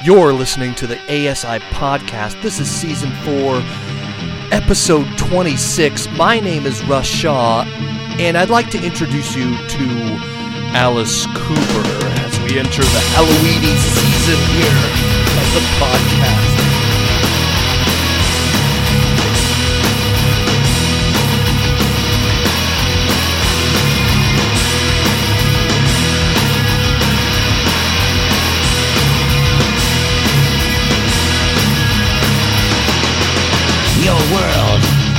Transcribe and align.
You're 0.00 0.32
listening 0.32 0.76
to 0.76 0.86
the 0.86 0.96
ASI 1.06 1.58
podcast. 1.74 2.40
This 2.40 2.60
is 2.60 2.70
season 2.70 3.10
four, 3.24 3.60
episode 4.52 5.06
26. 5.18 6.08
My 6.10 6.38
name 6.38 6.66
is 6.66 6.84
Russ 6.84 7.06
Shaw, 7.06 7.64
and 8.20 8.38
I'd 8.38 8.48
like 8.48 8.70
to 8.70 8.82
introduce 8.84 9.34
you 9.34 9.56
to 9.56 9.84
Alice 10.72 11.26
Cooper 11.26 11.88
as 12.22 12.38
we 12.42 12.60
enter 12.60 12.82
the 12.82 13.02
Halloweeny 13.10 13.74
season 13.76 14.38
here 14.54 14.78
of 15.36 15.54
the 15.54 15.60
podcast. 15.80 16.57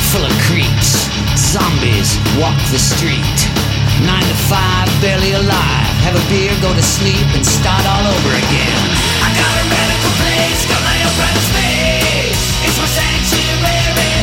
Full 0.09 0.25
of 0.25 0.33
creeps. 0.49 1.05
Zombies 1.37 2.17
walk 2.41 2.57
the 2.73 2.81
street. 2.81 3.37
Nine 4.01 4.25
to 4.25 4.37
five, 4.49 4.89
barely 5.01 5.33
alive. 5.37 5.93
Have 6.01 6.17
a 6.17 6.25
beer, 6.31 6.49
go 6.65 6.73
to 6.73 6.81
sleep, 6.81 7.25
and 7.37 7.45
start 7.45 7.83
all 7.85 8.05
over 8.09 8.31
again. 8.33 8.81
I 9.21 9.29
got 9.37 9.53
a 9.53 9.65
medical 9.69 10.13
place, 10.17 10.61
got 10.65 10.81
my 10.81 10.97
own 11.05 11.13
private 11.13 11.45
space. 11.53 12.41
It's 12.65 12.77
my 12.81 12.89
sanctuary. 12.89 14.13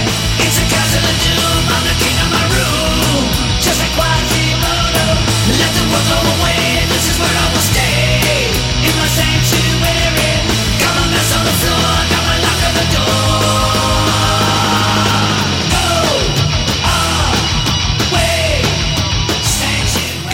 It's 0.43 0.59
a 0.59 0.67
castle 0.67 1.07
of 1.07 1.17
doom. 1.23 1.63
I'm 1.71 1.85
the 1.87 1.97
king 2.03 2.19
of 2.19 2.31
my 2.35 2.45
room. 2.51 3.23
Just 3.63 3.79
like 3.79 3.95
Quasimodo. 3.95 5.07
Let 5.55 5.71
the 5.71 5.85
world 5.87 6.07
go 6.11 6.19
away. 6.35 6.83
This 6.91 7.05
is 7.15 7.17
where 7.23 7.31
I 7.31 7.47
will 7.55 7.67
stay. 7.71 8.51
In 8.83 8.95
my 8.99 9.09
sanctuary. 9.15 10.36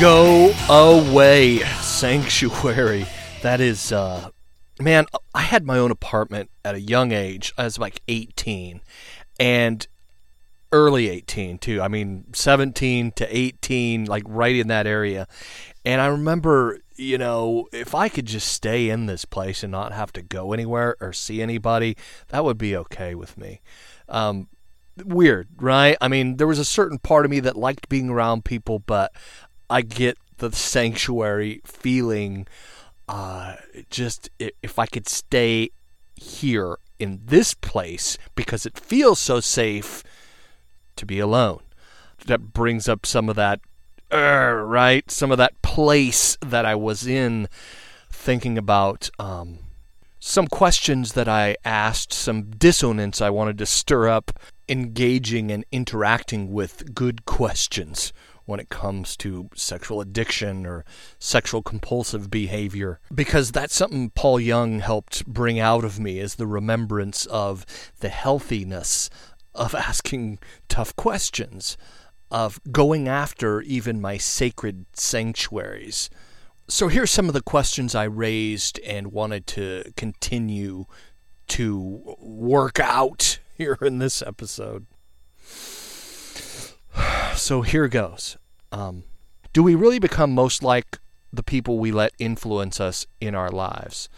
Go 0.02 0.52
away, 0.68 1.58
sanctuary. 1.80 3.06
That 3.42 3.60
is, 3.60 3.92
uh, 3.92 4.30
man, 4.80 5.06
I 5.32 5.42
had 5.42 5.64
my 5.64 5.78
own 5.78 5.92
apartment 5.92 6.50
at 6.64 6.74
a 6.74 6.80
young 6.80 7.12
age. 7.12 7.54
I 7.56 7.62
was 7.62 7.78
like 7.78 8.02
18 8.08 8.80
and 9.38 9.86
early 10.72 11.08
18 11.08 11.58
too. 11.58 11.80
I 11.80 11.86
mean, 11.86 12.24
17 12.32 13.12
to 13.12 13.36
18, 13.36 14.06
like 14.06 14.24
right 14.26 14.56
in 14.56 14.66
that 14.66 14.88
area. 14.88 15.28
And 15.84 16.00
I 16.00 16.08
remember, 16.08 16.80
you 16.96 17.16
know, 17.16 17.68
if 17.72 17.94
I 17.94 18.08
could 18.08 18.26
just 18.26 18.48
stay 18.48 18.90
in 18.90 19.06
this 19.06 19.24
place 19.24 19.62
and 19.62 19.70
not 19.70 19.92
have 19.92 20.12
to 20.14 20.22
go 20.22 20.52
anywhere 20.52 20.96
or 21.00 21.12
see 21.12 21.40
anybody, 21.40 21.96
that 22.30 22.44
would 22.44 22.58
be 22.58 22.76
okay 22.76 23.14
with 23.14 23.38
me. 23.38 23.60
Um, 24.08 24.48
weird, 25.04 25.46
right? 25.58 25.96
I 26.00 26.08
mean, 26.08 26.38
there 26.38 26.48
was 26.48 26.58
a 26.58 26.64
certain 26.64 26.98
part 26.98 27.24
of 27.24 27.30
me 27.30 27.38
that 27.38 27.54
liked 27.54 27.88
being 27.88 28.10
around 28.10 28.44
people, 28.44 28.80
but 28.80 29.12
I 29.72 29.80
get 29.80 30.18
the 30.36 30.52
sanctuary 30.52 31.62
feeling. 31.64 32.46
Uh, 33.08 33.56
just 33.88 34.28
if 34.38 34.78
I 34.78 34.86
could 34.86 35.08
stay 35.08 35.70
here 36.14 36.76
in 36.98 37.20
this 37.24 37.54
place 37.54 38.18
because 38.34 38.66
it 38.66 38.78
feels 38.78 39.18
so 39.18 39.40
safe 39.40 40.04
to 40.96 41.06
be 41.06 41.18
alone. 41.18 41.60
That 42.26 42.52
brings 42.52 42.86
up 42.88 43.06
some 43.06 43.28
of 43.28 43.36
that, 43.36 43.60
uh, 44.12 44.52
right? 44.52 45.10
Some 45.10 45.32
of 45.32 45.38
that 45.38 45.60
place 45.62 46.36
that 46.40 46.66
I 46.66 46.74
was 46.74 47.06
in, 47.06 47.48
thinking 48.10 48.56
about 48.58 49.10
um, 49.18 49.58
some 50.20 50.46
questions 50.46 51.14
that 51.14 51.28
I 51.28 51.56
asked, 51.64 52.12
some 52.12 52.50
dissonance 52.50 53.20
I 53.20 53.30
wanted 53.30 53.58
to 53.58 53.66
stir 53.66 54.08
up, 54.08 54.38
engaging 54.68 55.50
and 55.50 55.64
interacting 55.72 56.52
with 56.52 56.94
good 56.94 57.24
questions 57.24 58.12
when 58.46 58.60
it 58.60 58.68
comes 58.68 59.16
to 59.16 59.48
sexual 59.54 60.00
addiction 60.00 60.66
or 60.66 60.84
sexual 61.18 61.62
compulsive 61.62 62.30
behavior 62.30 63.00
because 63.14 63.52
that's 63.52 63.74
something 63.74 64.10
Paul 64.10 64.40
Young 64.40 64.80
helped 64.80 65.26
bring 65.26 65.58
out 65.58 65.84
of 65.84 66.00
me 66.00 66.18
is 66.18 66.34
the 66.36 66.46
remembrance 66.46 67.26
of 67.26 67.64
the 68.00 68.08
healthiness 68.08 69.10
of 69.54 69.74
asking 69.74 70.38
tough 70.68 70.94
questions 70.96 71.76
of 72.30 72.60
going 72.70 73.08
after 73.08 73.60
even 73.62 74.00
my 74.00 74.16
sacred 74.16 74.86
sanctuaries 74.94 76.08
so 76.68 76.88
here's 76.88 77.10
some 77.10 77.28
of 77.28 77.34
the 77.34 77.42
questions 77.42 77.94
I 77.94 78.04
raised 78.04 78.78
and 78.80 79.12
wanted 79.12 79.46
to 79.48 79.92
continue 79.96 80.86
to 81.48 82.16
work 82.18 82.80
out 82.80 83.40
here 83.58 83.76
in 83.82 83.98
this 83.98 84.22
episode. 84.22 84.86
So 87.34 87.62
here 87.62 87.88
goes. 87.88 88.36
Um, 88.70 89.04
do 89.52 89.62
we 89.62 89.74
really 89.74 89.98
become 89.98 90.32
most 90.32 90.62
like 90.62 90.98
the 91.32 91.42
people 91.42 91.78
we 91.78 91.90
let 91.90 92.12
influence 92.18 92.78
us 92.80 93.06
in 93.20 93.34
our 93.34 93.50
lives? 93.50 94.08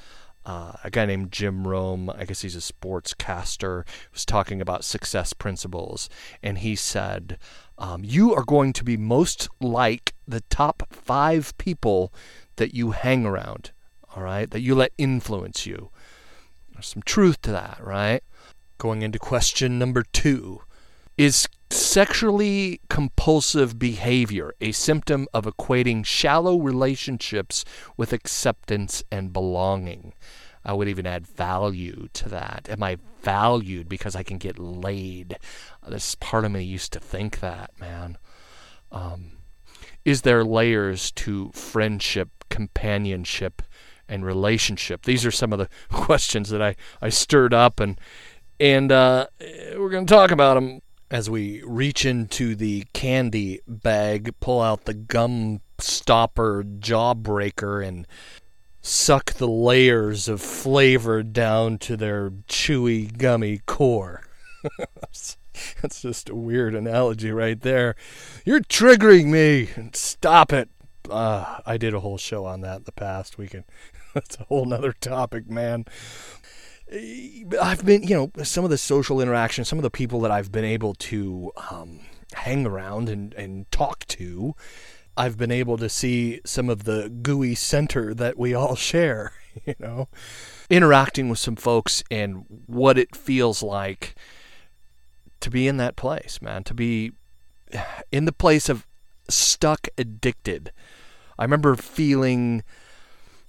Uh, 0.45 0.73
a 0.83 0.91
guy 0.91 1.07
named 1.07 1.33
Jim 1.33 1.67
Rome, 1.67 2.11
I 2.11 2.25
guess 2.25 2.43
he's 2.43 2.57
a 2.57 2.73
sportscaster, 2.73 3.87
was 4.13 4.27
talking 4.27 4.61
about 4.61 4.85
success 4.85 5.33
principles, 5.33 6.11
and 6.43 6.59
he 6.59 6.77
said, 6.77 7.39
um, 7.79 8.05
"You 8.05 8.35
are 8.35 8.45
going 8.45 8.75
to 8.75 8.85
be 8.85 8.99
most 8.99 9.49
like 9.59 10.13
the 10.29 10.43
top 10.43 10.83
five 10.91 11.57
people 11.57 12.13
that 12.57 12.75
you 12.75 12.91
hang 12.91 13.25
around. 13.25 13.73
All 14.15 14.23
right, 14.23 14.51
that 14.51 14.61
you 14.61 14.75
let 14.75 14.93
influence 14.99 15.67
you. 15.67 15.91
There's 16.73 16.89
some 16.89 17.03
truth 17.03 17.41
to 17.43 17.53
that, 17.53 17.79
right? 17.81 18.23
Going 18.79 19.03
into 19.03 19.19
question 19.19 19.79
number 19.79 20.03
two, 20.13 20.61
is 21.17 21.49
sexually 21.75 22.81
compulsive 22.89 23.79
behavior 23.79 24.55
a 24.61 24.73
symptom 24.73 25.27
of 25.35 25.45
equating 25.45 26.05
shallow 26.05 26.59
relationships 26.59 27.65
with 27.97 28.13
acceptance 28.13 29.03
and 29.11 29.33
belonging? 29.33 30.15
I 30.65 30.73
would 30.73 30.89
even 30.89 31.07
add 31.07 31.27
value 31.27 32.09
to 32.15 32.29
that. 32.31 32.69
Am 32.71 32.83
I 32.83 32.97
valued 33.23 33.89
because 33.89 34.17
I 34.17 34.23
can 34.23 34.39
get 34.39 34.59
laid? 34.59 35.37
This 35.87 36.15
part 36.15 36.45
of 36.45 36.53
me 36.53 36.63
used 36.63 36.93
to 36.95 37.01
think 37.01 37.41
that, 37.41 37.79
man. 37.79 38.17
Um, 38.91 39.33
is 40.05 40.23
there 40.23 40.45
layers 40.45 41.11
to 41.13 41.51
friendship, 41.53 42.45
companionship, 42.49 43.63
and 44.09 44.25
relationship? 44.25 45.03
These 45.03 45.27
are 45.27 45.31
some 45.31 45.53
of 45.53 45.59
the 45.59 45.69
questions 45.91 46.49
that 46.51 46.63
I, 46.63 46.77
I 47.03 47.11
stirred 47.11 47.53
up, 47.53 47.81
and 47.81 48.01
and 48.61 48.93
uh, 48.93 49.27
we're 49.77 49.91
going 49.91 50.07
to 50.07 50.15
talk 50.15 50.31
about 50.31 50.55
them 50.55 50.81
as 51.11 51.29
we 51.31 51.63
reach 51.65 52.05
into 52.05 52.55
the 52.55 52.85
candy 52.93 53.61
bag, 53.67 54.35
pull 54.41 54.61
out 54.61 54.85
the 54.85 54.95
gum 54.95 55.61
stopper 55.79 56.65
jawbreaker, 56.65 57.87
and 57.87 58.07
suck 58.81 59.35
the 59.35 59.49
layers 59.49 60.29
of 60.29 60.41
flavor 60.41 61.23
down 61.23 61.79
to 61.79 61.97
their 61.97 62.31
chewy, 62.49 63.17
gummy 63.17 63.61
core. 63.67 64.27
That's 65.83 66.03
just 66.03 66.29
a 66.29 66.35
weird 66.35 66.75
analogy 66.75 67.31
right 67.31 67.61
there. 67.61 67.95
You're 68.45 68.61
triggering 68.61 69.27
me. 69.27 69.71
Stop 69.93 70.53
it. 70.53 70.69
Uh, 71.09 71.61
I 71.67 71.77
did 71.77 71.95
a 71.95 72.01
whole 72.01 72.19
show 72.19 72.45
on 72.45 72.63
that 72.63 72.79
in 72.79 72.85
the 72.85 72.93
past. 72.93 73.39
We 73.39 73.47
can. 73.47 73.65
That's 74.15 74.37
a 74.39 74.45
whole 74.45 74.65
nother 74.65 74.93
topic, 74.93 75.49
man. 75.51 75.87
I've 76.91 77.85
been, 77.85 78.03
you 78.03 78.15
know, 78.15 78.45
some 78.45 78.65
of 78.65 78.71
the 78.71 78.79
social 78.79 79.21
interaction, 79.21 79.65
some 79.65 79.79
of 79.79 79.83
the 79.83 79.91
people 79.91 80.21
that 80.21 80.31
I've 80.31 80.53
been 80.53 80.65
able 80.65 80.95
to 80.95 81.53
um, 81.71 82.01
hang 82.35 82.67
around 82.67 83.09
and, 83.09 83.33
and 83.35 83.71
talk 83.71 84.05
to, 84.07 84.55
I've 85.17 85.39
been 85.39 85.51
able 85.51 85.77
to 85.79 85.89
see 85.89 86.41
some 86.45 86.69
of 86.69 86.85
the 86.85 87.09
gooey 87.09 87.55
center 87.55 88.15
that 88.15 88.39
we 88.39 88.55
all 88.55 88.75
share, 88.77 89.33
you 89.65 89.75
know, 89.79 90.09
interacting 90.69 91.29
with 91.29 91.39
some 91.39 91.57
folks 91.57 92.03
and 92.11 92.45
what 92.67 92.99
it 92.99 93.17
feels 93.17 93.63
like 93.63 94.15
to 95.41 95.51
be 95.51 95.69
in 95.69 95.77
that 95.79 95.97
place, 95.97 96.41
man, 96.43 96.65
to 96.65 96.75
be 96.75 97.13
in 98.13 98.25
the 98.25 98.33
place 98.33 98.69
of 98.69 98.87
stuck 99.29 99.89
addicted. 99.97 100.73
I 101.39 101.45
remember 101.45 101.77
feeling 101.77 102.63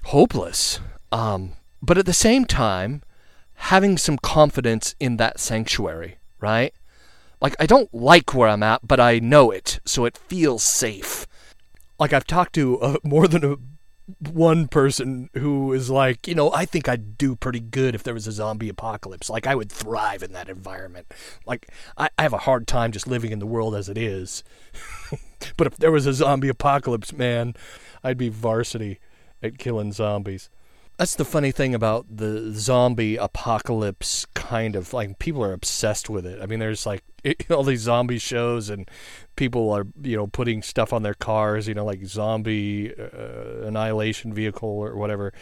hopeless, 0.06 0.80
um, 1.12 1.54
but 1.82 1.98
at 1.98 2.06
the 2.06 2.14
same 2.14 2.46
time, 2.46 3.02
having 3.56 3.98
some 3.98 4.18
confidence 4.18 4.96
in 5.00 5.18
that 5.18 5.40
sanctuary, 5.40 6.18
right? 6.40 6.74
Like, 7.42 7.56
I 7.60 7.66
don't 7.66 7.94
like 7.94 8.34
where 8.34 8.50
I'm 8.50 8.64
at, 8.64 8.88
but 8.88 9.00
I 9.00 9.20
know 9.20 9.52
it, 9.52 9.80
so 9.86 10.06
it 10.06 10.18
feels 10.18 10.64
safe. 10.64 11.28
Like, 12.00 12.14
I've 12.14 12.28
talked 12.28 12.54
to 12.56 12.80
uh, 12.80 12.98
more 13.04 13.28
than 13.28 13.44
a, 13.44 13.58
one 14.20 14.68
person 14.68 15.30
who 15.34 15.74
is 15.74 15.90
like, 15.90 16.28
you 16.28 16.36
know, 16.36 16.52
I 16.52 16.66
think 16.66 16.88
I'd 16.88 17.18
do 17.18 17.36
pretty 17.36 17.60
good 17.60 17.96
if 17.96 18.04
there 18.04 18.14
was 18.14 18.28
a 18.28 18.32
zombie 18.32 18.70
apocalypse. 18.70 19.30
Like, 19.30 19.48
I 19.48 19.56
would 19.56 19.72
thrive 19.72 20.22
in 20.22 20.34
that 20.34 20.50
environment. 20.50 21.12
Like, 21.46 21.68
I, 21.98 22.10
I 22.18 22.22
have 22.22 22.34
a 22.34 22.40
hard 22.40 22.68
time 22.68 22.92
just 22.92 23.08
living 23.08 23.32
in 23.32 23.40
the 23.40 23.48
world 23.48 23.76
as 23.76 23.90
it 23.90 23.98
is. 23.98 24.44
but 25.58 25.68
if 25.68 25.78
there 25.78 25.92
was 25.92 26.06
a 26.06 26.14
zombie 26.14 26.50
apocalypse, 26.50 27.14
man, 27.14 27.56
I'd 28.04 28.18
be 28.18 28.30
varsity 28.30 29.00
at 29.42 29.58
killing 29.58 29.92
zombies. 29.92 30.50
That's 30.98 31.16
the 31.16 31.26
funny 31.26 31.52
thing 31.52 31.76
about 31.76 32.06
the 32.10 32.54
zombie 32.54 33.18
apocalypse 33.18 34.26
kind 34.34 34.78
of 34.78 34.94
like 34.94 35.20
people 35.20 35.44
are 35.44 35.52
obsessed 35.52 36.10
with 36.10 36.26
it. 36.26 36.42
I 36.42 36.46
mean, 36.46 36.60
there's 36.60 36.86
like 36.86 37.04
all 37.50 37.64
these 37.64 37.82
zombie 37.82 38.18
shows 38.18 38.70
and 38.70 38.90
people 39.36 39.72
are 39.72 39.86
you 40.02 40.16
know 40.16 40.28
putting 40.28 40.62
stuff 40.62 40.94
on 40.94 41.04
their 41.04 41.14
cars, 41.14 41.68
you 41.68 41.74
know, 41.74 41.84
like 41.84 42.06
zombie 42.06 42.94
uh, 42.98 43.66
annihilation 43.68 44.34
vehicle 44.34 44.70
or 44.70 44.96
whatever. 44.96 45.34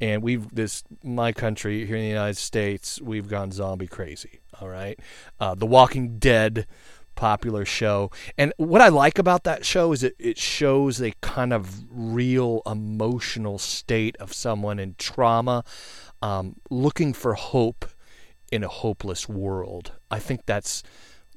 And 0.00 0.22
we've 0.22 0.54
this 0.54 0.84
my 1.02 1.32
country 1.32 1.86
here 1.86 1.96
in 1.96 2.02
the 2.02 2.08
United 2.08 2.36
States, 2.36 3.00
we've 3.00 3.28
gone 3.28 3.50
zombie 3.50 3.88
crazy. 3.88 4.40
All 4.60 4.68
right, 4.68 4.98
uh, 5.40 5.54
The 5.54 5.66
Walking 5.66 6.18
Dead 6.18 6.66
popular 7.14 7.64
show. 7.64 8.10
And 8.38 8.52
what 8.56 8.80
I 8.80 8.88
like 8.88 9.18
about 9.18 9.44
that 9.44 9.64
show 9.64 9.92
is 9.92 10.02
it, 10.02 10.14
it 10.18 10.38
shows 10.38 11.00
a 11.00 11.12
kind 11.20 11.52
of 11.52 11.84
real 11.90 12.62
emotional 12.66 13.58
state 13.58 14.16
of 14.16 14.32
someone 14.32 14.78
in 14.78 14.94
trauma, 14.98 15.64
um, 16.22 16.56
looking 16.70 17.12
for 17.12 17.34
hope 17.34 17.86
in 18.50 18.64
a 18.64 18.68
hopeless 18.68 19.28
world. 19.28 19.92
I 20.10 20.18
think 20.18 20.46
that's 20.46 20.82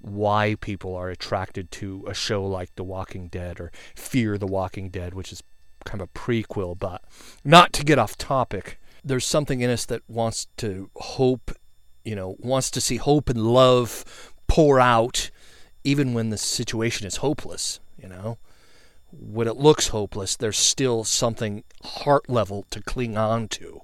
why 0.01 0.55
people 0.59 0.95
are 0.95 1.09
attracted 1.09 1.71
to 1.71 2.03
a 2.07 2.13
show 2.13 2.43
like 2.45 2.75
The 2.75 2.83
Walking 2.83 3.27
Dead 3.29 3.59
or 3.59 3.71
Fear 3.95 4.37
the 4.37 4.47
Walking 4.47 4.89
Dead, 4.89 5.13
which 5.13 5.31
is 5.31 5.41
kind 5.85 6.01
of 6.01 6.09
a 6.09 6.19
prequel, 6.19 6.77
but 6.77 7.03
not 7.43 7.71
to 7.73 7.83
get 7.83 7.99
off 7.99 8.17
topic. 8.17 8.79
There's 9.03 9.25
something 9.25 9.61
in 9.61 9.69
us 9.69 9.85
that 9.85 10.01
wants 10.07 10.47
to 10.57 10.89
hope, 10.95 11.51
you 12.03 12.15
know, 12.15 12.35
wants 12.39 12.69
to 12.71 12.81
see 12.81 12.97
hope 12.97 13.29
and 13.29 13.41
love 13.41 14.33
pour 14.47 14.79
out 14.79 15.29
even 15.83 16.13
when 16.13 16.29
the 16.29 16.37
situation 16.37 17.07
is 17.07 17.17
hopeless, 17.17 17.79
you 18.01 18.07
know. 18.07 18.37
When 19.11 19.47
it 19.47 19.57
looks 19.57 19.89
hopeless, 19.89 20.35
there's 20.35 20.57
still 20.57 21.03
something 21.03 21.63
heart 21.83 22.29
level 22.29 22.65
to 22.71 22.81
cling 22.81 23.17
on 23.17 23.47
to. 23.49 23.81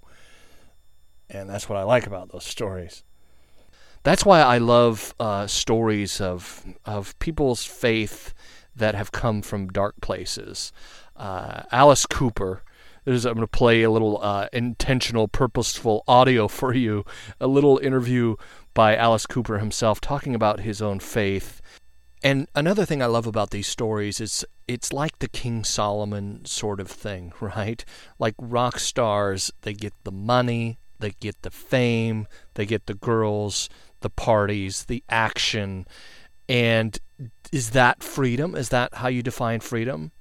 And 1.30 1.50
that's 1.50 1.70
what 1.70 1.78
I 1.78 1.84
like 1.84 2.08
about 2.08 2.32
those 2.32 2.46
stories. 2.46 3.04
That's 4.04 4.26
why 4.26 4.42
I 4.42 4.58
love 4.58 5.14
uh, 5.20 5.46
stories 5.46 6.22
of 6.22 6.66
of 6.86 7.18
people's 7.20 7.66
faith 7.66 8.34
that 8.76 8.96
have 8.96 9.12
come 9.12 9.42
from 9.42 9.68
dark 9.68 9.96
places. 10.02 10.72
Uh, 11.16 11.64
Alice 11.72 12.06
Cooper. 12.06 12.64
I'm 13.06 13.18
going 13.18 13.38
to 13.38 13.48
play 13.48 13.82
a 13.82 13.90
little 13.90 14.22
uh, 14.22 14.50
intentional, 14.54 15.28
purposeful 15.28 16.04
audio 16.08 16.48
for 16.60 16.76
you. 16.76 17.06
A 17.40 17.48
little 17.48 17.80
interview 17.80 18.36
by 18.76 18.96
Alice 18.96 19.26
Cooper 19.26 19.58
himself 19.58 20.00
talking 20.00 20.36
about 20.36 20.60
his 20.60 20.82
own 20.82 21.00
faith 21.00 21.60
and 22.22 22.48
another 22.54 22.86
thing 22.86 23.02
I 23.02 23.06
love 23.06 23.28
about 23.28 23.52
these 23.52 23.68
stories 23.68 24.20
is 24.20 24.46
it's 24.68 24.92
like 24.92 25.20
the 25.20 25.28
King 25.30 25.64
Solomon 25.64 26.44
sort 26.46 26.80
of 26.80 26.90
thing, 26.90 27.34
right? 27.42 27.84
Like 28.18 28.36
rock 28.38 28.80
stars, 28.80 29.52
they 29.62 29.74
get 29.74 29.94
the 30.04 30.12
money, 30.12 30.80
they 31.00 31.12
get 31.20 31.42
the 31.42 31.52
fame, 31.52 32.28
they 32.56 32.66
get 32.66 32.86
the 32.88 32.94
girls, 32.94 33.70
the 34.02 34.10
parties, 34.10 34.86
the 34.86 35.04
action. 35.10 35.88
And 36.48 36.98
is 37.52 37.72
that 37.72 38.04
freedom? 38.04 38.56
Is 38.56 38.70
that 38.70 38.96
how 38.96 39.08
you 39.08 39.24
define 39.24 39.62
freedom? 39.62 40.12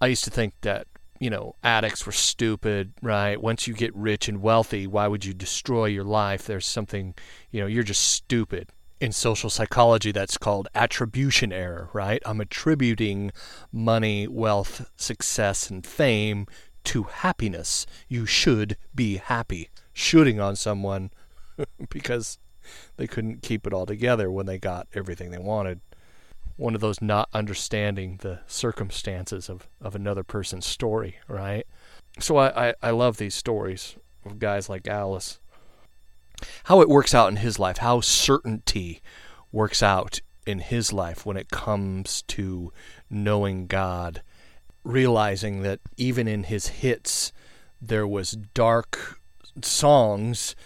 I 0.00 0.08
used 0.08 0.24
to 0.24 0.30
think 0.30 0.54
that, 0.60 0.86
you 1.18 1.30
know, 1.30 1.56
addicts 1.64 2.04
were 2.04 2.12
stupid, 2.12 2.92
right? 3.02 3.40
Once 3.40 3.66
you 3.66 3.74
get 3.74 3.94
rich 3.96 4.28
and 4.28 4.42
wealthy, 4.42 4.86
why 4.86 5.08
would 5.08 5.24
you 5.24 5.34
destroy 5.34 5.86
your 5.86 6.04
life? 6.04 6.46
There's 6.46 6.66
something, 6.66 7.14
you 7.50 7.60
know, 7.60 7.66
you're 7.66 7.82
just 7.82 8.02
stupid 8.02 8.70
in 9.00 9.12
social 9.12 9.50
psychology 9.50 10.12
that's 10.12 10.38
called 10.38 10.68
attribution 10.74 11.52
error, 11.52 11.88
right? 11.92 12.22
I'm 12.26 12.40
attributing 12.40 13.32
money, 13.72 14.26
wealth, 14.26 14.90
success, 14.96 15.70
and 15.70 15.86
fame 15.86 16.46
to 16.84 17.04
happiness. 17.04 17.86
You 18.08 18.26
should 18.26 18.76
be 18.94 19.16
happy. 19.16 19.70
Shooting 19.92 20.40
on 20.40 20.56
someone 20.56 21.10
because 21.90 22.38
they 22.96 23.06
couldn't 23.06 23.42
keep 23.42 23.66
it 23.66 23.72
all 23.72 23.86
together 23.86 24.30
when 24.30 24.46
they 24.46 24.58
got 24.58 24.88
everything 24.94 25.30
they 25.30 25.38
wanted. 25.38 25.80
One 26.56 26.74
of 26.74 26.80
those 26.80 27.00
not 27.00 27.28
understanding 27.32 28.18
the 28.20 28.40
circumstances 28.46 29.48
of, 29.48 29.68
of 29.80 29.94
another 29.94 30.24
person's 30.24 30.66
story, 30.66 31.16
right? 31.28 31.66
So 32.18 32.36
I, 32.36 32.70
I, 32.70 32.74
I 32.82 32.90
love 32.90 33.16
these 33.16 33.34
stories 33.34 33.96
of 34.24 34.38
guys 34.38 34.68
like 34.68 34.88
Alice 34.88 35.38
how 36.64 36.80
it 36.80 36.88
works 36.88 37.14
out 37.14 37.28
in 37.28 37.36
his 37.36 37.58
life, 37.58 37.78
how 37.78 38.00
certainty 38.00 39.02
works 39.52 39.82
out 39.82 40.20
in 40.46 40.60
his 40.60 40.92
life 40.92 41.26
when 41.26 41.36
it 41.36 41.50
comes 41.50 42.22
to 42.22 42.72
knowing 43.10 43.66
God, 43.66 44.22
realizing 44.84 45.62
that 45.62 45.80
even 45.96 46.26
in 46.26 46.44
his 46.44 46.68
hits, 46.68 47.32
there 47.80 48.06
was 48.06 48.32
dark 48.54 49.20
songs 49.62 50.56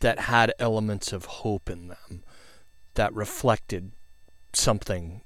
that 0.00 0.20
had 0.20 0.52
elements 0.58 1.12
of 1.12 1.24
hope 1.26 1.70
in 1.70 1.88
them 1.88 2.24
that 2.94 3.14
reflected 3.14 3.92
something 4.52 5.22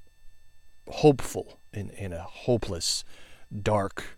hopeful 0.87 1.59
in, 1.73 1.89
in 1.91 2.13
a 2.13 2.21
hopeless, 2.21 3.03
dark 3.61 4.17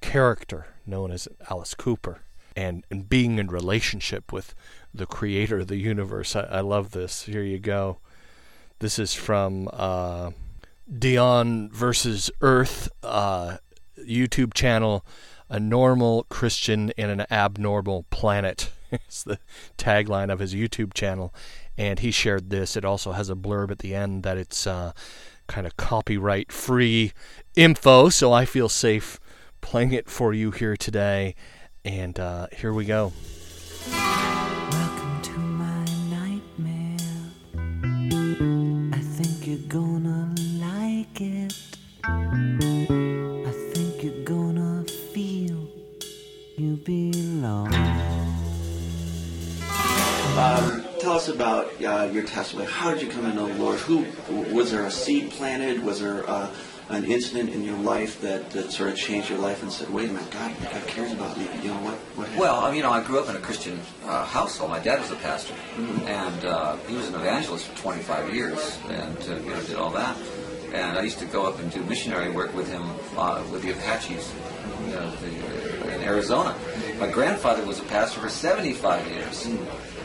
character 0.00 0.66
known 0.86 1.10
as 1.10 1.28
Alice 1.50 1.74
Cooper. 1.74 2.22
And, 2.54 2.84
and 2.90 3.08
being 3.08 3.38
in 3.38 3.46
relationship 3.46 4.30
with 4.30 4.54
the 4.94 5.06
creator 5.06 5.60
of 5.60 5.68
the 5.68 5.76
universe. 5.76 6.36
I, 6.36 6.42
I 6.42 6.60
love 6.60 6.90
this. 6.90 7.24
Here 7.24 7.42
you 7.42 7.58
go. 7.58 7.98
This 8.78 8.98
is 8.98 9.14
from 9.14 9.68
uh, 9.72 10.32
Dion 10.98 11.70
versus 11.70 12.30
Earth 12.40 12.88
uh, 13.02 13.58
YouTube 13.98 14.54
channel. 14.54 15.04
A 15.48 15.60
normal 15.60 16.24
Christian 16.30 16.90
in 16.96 17.10
an 17.10 17.26
abnormal 17.30 18.06
planet 18.10 18.70
is 19.08 19.24
the 19.24 19.38
tagline 19.76 20.32
of 20.32 20.38
his 20.38 20.54
YouTube 20.54 20.94
channel. 20.94 21.32
And 21.78 21.98
he 21.98 22.10
shared 22.10 22.50
this. 22.50 22.76
It 22.76 22.84
also 22.84 23.12
has 23.12 23.30
a 23.30 23.34
blurb 23.34 23.70
at 23.70 23.78
the 23.78 23.94
end 23.94 24.22
that 24.24 24.36
it's 24.36 24.66
uh, 24.66 24.92
kind 25.46 25.66
of 25.66 25.76
copyright 25.76 26.50
free 26.50 27.12
info, 27.54 28.08
so 28.08 28.32
I 28.32 28.44
feel 28.44 28.68
safe 28.68 29.20
playing 29.60 29.92
it 29.92 30.08
for 30.08 30.32
you 30.34 30.50
here 30.50 30.76
today. 30.76 31.34
And 31.84 32.18
uh, 32.18 32.48
here 32.52 32.72
we 32.72 32.84
go. 32.84 33.12
Like 41.02 41.20
it. 41.20 41.54
I 42.04 43.52
think 43.72 44.04
you're 44.04 44.24
gonna 44.24 44.84
feel 45.12 45.68
you 46.56 46.76
belong. 46.84 47.74
Um, 50.38 50.84
tell 51.00 51.14
us 51.14 51.28
about 51.28 51.72
uh, 51.82 52.08
your 52.12 52.22
testimony. 52.22 52.68
How 52.70 52.92
did 52.92 53.02
you 53.02 53.08
come 53.08 53.22
to 53.22 53.34
know 53.34 53.48
the 53.48 53.54
Lord? 53.54 53.78
Who 53.80 54.06
was 54.54 54.70
there 54.70 54.86
a 54.86 54.90
seed 54.90 55.30
planted? 55.32 55.82
Was 55.82 56.00
there 56.00 56.28
uh, 56.28 56.48
an 56.88 57.04
incident 57.04 57.50
in 57.50 57.64
your 57.64 57.78
life 57.78 58.20
that, 58.20 58.50
that 58.50 58.70
sort 58.70 58.90
of 58.90 58.96
changed 58.96 59.28
your 59.28 59.38
life 59.40 59.62
and 59.62 59.72
said, 59.72 59.90
"Wait 59.90 60.08
a 60.08 60.12
minute, 60.12 60.30
God, 60.30 60.54
God 60.62 60.86
cares 60.86 61.10
about 61.10 61.36
me"? 61.36 61.48
You 61.62 61.70
know 61.70 61.80
what? 61.80 61.94
What? 62.14 62.28
happened? 62.28 62.40
Well, 62.40 62.74
you 62.74 62.82
know, 62.82 62.90
I 62.90 63.02
grew 63.02 63.18
up 63.18 63.28
in 63.28 63.34
a 63.34 63.40
Christian 63.40 63.80
uh, 64.04 64.24
household. 64.24 64.70
My 64.70 64.78
dad 64.78 65.00
was 65.00 65.10
a 65.10 65.16
pastor, 65.16 65.54
and 66.06 66.44
uh, 66.44 66.76
he 66.88 66.94
was 66.94 67.08
an 67.08 67.16
evangelist 67.16 67.66
for 67.66 67.76
25 67.78 68.32
years, 68.34 68.78
and 68.88 69.18
uh, 69.18 69.34
you 69.34 69.50
know, 69.50 69.62
did 69.62 69.76
all 69.76 69.90
that. 69.90 70.16
And 70.72 70.98
I 70.98 71.02
used 71.02 71.18
to 71.18 71.26
go 71.26 71.44
up 71.44 71.58
and 71.60 71.70
do 71.70 71.82
missionary 71.84 72.30
work 72.30 72.54
with 72.54 72.68
him 72.70 72.82
uh, 73.16 73.42
with 73.52 73.62
the 73.62 73.72
Apaches, 73.72 74.32
you 74.86 74.92
know, 74.94 75.10
the, 75.10 75.94
in 75.94 76.02
Arizona. 76.02 76.56
My 76.98 77.10
grandfather 77.10 77.64
was 77.64 77.78
a 77.78 77.84
pastor 77.84 78.20
for 78.20 78.28
75 78.28 79.06
years, 79.08 79.48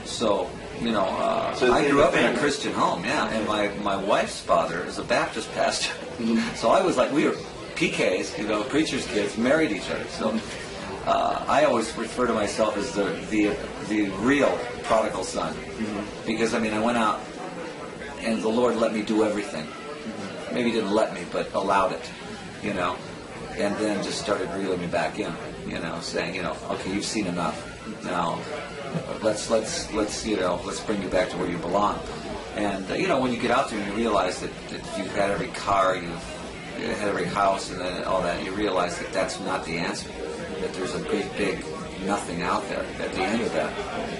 so. 0.05 0.50
You 0.79 0.91
know, 0.91 1.05
uh, 1.05 1.55
So 1.55 1.74
I 1.74 1.89
grew 1.89 2.03
up 2.03 2.13
in 2.13 2.36
a. 2.36 2.38
Christian 2.38 2.71
home, 2.71 3.03
yeah. 3.03 3.27
And 3.29 3.47
my, 3.47 3.69
my 3.81 3.95
wife's 3.95 4.39
father 4.39 4.83
is 4.83 5.00
a 5.00 5.03
Baptist 5.03 5.51
pastor, 5.53 5.91
Mm-hmm. 6.17 6.55
so 6.55 6.69
I 6.69 6.81
was 6.83 6.97
like, 6.97 7.12
we 7.12 7.25
were 7.25 7.36
PKs, 7.75 8.38
you 8.39 8.47
know, 8.47 8.63
preachers' 8.63 9.05
kids, 9.07 9.38
married 9.38 9.71
each 9.71 9.89
other. 9.89 10.05
So 10.05 10.39
uh, 11.05 11.45
I 11.47 11.65
always 11.65 11.95
refer 11.95 12.27
to 12.27 12.33
myself 12.33 12.75
as 12.75 12.91
the 12.91 13.05
the, 13.29 13.55
the 13.88 14.09
real 14.21 14.57
prodigal 14.83 15.24
son, 15.24 15.55
because 16.25 16.53
I 16.53 16.59
mean 16.59 16.74
I 16.74 16.79
went 16.83 16.97
out 16.97 17.21
and 18.19 18.41
the 18.41 18.50
Lord 18.50 18.75
let 18.77 18.93
me 18.93 19.03
do 19.03 19.24
everything. 19.24 19.67
Maybe 20.58 20.72
didn't 20.72 20.96
let 20.96 21.14
me, 21.14 21.22
but 21.32 21.54
allowed 21.54 21.92
it, 21.92 22.02
you 22.64 22.74
know, 22.74 22.96
and 23.58 23.76
then 23.76 24.04
just 24.04 24.20
started 24.20 24.50
reeling 24.56 24.82
me 24.82 24.88
back 24.88 25.20
in, 25.20 25.32
you 25.68 25.78
know, 25.78 26.00
saying, 26.00 26.34
you 26.34 26.42
know, 26.42 26.58
okay, 26.72 26.92
you've 26.92 27.06
seen 27.06 27.28
enough. 27.28 27.64
Now 28.04 28.40
let's 29.22 29.52
let's 29.52 29.94
let's 29.94 30.26
you 30.26 30.36
know 30.38 30.60
let's 30.66 30.80
bring 30.80 31.00
you 31.04 31.10
back 31.10 31.30
to 31.30 31.38
where 31.38 31.48
you 31.48 31.60
belong. 31.60 32.00
And 32.56 32.90
uh, 32.90 32.96
you 32.96 33.08
know 33.08 33.22
when 33.22 33.32
you 33.32 33.40
get 33.40 33.52
out 33.52 33.70
there 33.70 33.78
and 33.78 33.88
you 33.88 33.94
realize 33.94 34.42
that, 34.42 34.50
that 34.70 34.98
you've 34.98 35.16
had 35.16 35.30
every 35.30 35.50
car, 35.50 35.96
you've 35.96 36.24
had 36.98 37.08
every 37.08 37.26
house, 37.26 37.70
and 37.70 37.80
then 37.80 38.04
all 38.06 38.24
that, 38.24 38.44
you 38.44 38.52
realize 38.52 38.98
that 38.98 39.14
that's 39.14 39.40
not 39.42 39.64
the 39.64 39.78
answer. 39.78 40.10
That 40.62 40.74
there's 40.74 40.96
a 40.96 41.04
big, 41.04 41.32
big 41.38 41.64
nothing 42.06 42.42
out 42.42 42.68
there 42.70 42.86
at 43.00 43.13
the 43.13 43.22
end 43.22 43.42
of 43.42 43.51
that. 43.54 43.72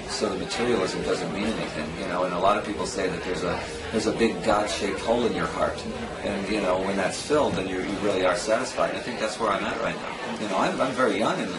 So 0.10 0.29
the 0.29 0.38
materialism 0.38 1.03
doesn't 1.03 1.31
mean 1.34 1.46
anything, 1.46 1.89
you 2.00 2.07
know. 2.07 2.24
And 2.24 2.34
a 2.34 2.39
lot 2.39 2.57
of 2.57 2.65
people 2.65 2.86
say 2.86 3.10
that 3.10 3.24
there's 3.24 3.43
a 3.43 3.60
there's 3.91 4.07
a 4.07 4.13
big 4.13 4.43
God-shaped 4.43 5.00
hole 5.00 5.25
in 5.25 5.34
your 5.34 5.48
heart, 5.48 5.84
and 6.24 6.50
you 6.50 6.62
know 6.62 6.79
when 6.81 6.98
that's 6.98 7.22
filled, 7.22 7.53
then 7.53 7.67
you 7.67 7.79
you 7.79 7.98
really 8.00 8.25
are 8.25 8.36
satisfied. 8.36 8.96
I 8.96 9.00
think 9.00 9.19
that's 9.19 9.39
where 9.39 9.50
I'm 9.50 9.63
at 9.63 9.79
right 9.81 9.96
now. 9.96 10.41
You 10.41 10.50
know, 10.50 10.57
I'm, 10.57 10.79
I'm 10.81 10.93
very 10.93 11.17
young, 11.17 11.39
and 11.39 11.51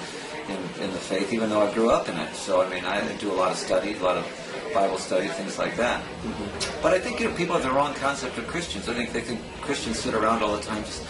in, 0.49 0.83
in 0.83 0.91
the 0.93 0.99
faith, 0.99 1.33
even 1.33 1.51
though 1.51 1.67
I 1.67 1.73
grew 1.73 1.91
up 1.91 2.09
in 2.09 2.17
it. 2.17 2.35
So 2.35 2.63
I 2.63 2.69
mean, 2.69 2.85
I 2.85 3.01
do 3.17 3.33
a 3.33 3.35
lot 3.35 3.51
of 3.51 3.59
study, 3.59 3.95
a 3.95 4.03
lot 4.03 4.17
of 4.17 4.27
Bible 4.75 4.99
study, 4.99 5.29
things 5.29 5.59
like 5.59 5.77
that. 5.77 6.03
Mm-hmm. 6.03 6.83
But 6.83 6.93
I 6.95 6.99
think 7.01 7.21
you 7.21 7.29
know 7.29 7.35
people 7.37 7.55
have 7.55 7.65
the 7.65 7.73
wrong 7.73 7.95
concept 7.95 8.39
of 8.39 8.47
Christians. 8.47 8.89
I 8.89 8.95
think 8.95 9.13
they 9.13 9.21
think 9.21 9.41
Christians 9.61 9.99
sit 9.99 10.15
around 10.15 10.43
all 10.43 10.57
the 10.57 10.63
time, 10.63 10.85
just 10.85 11.05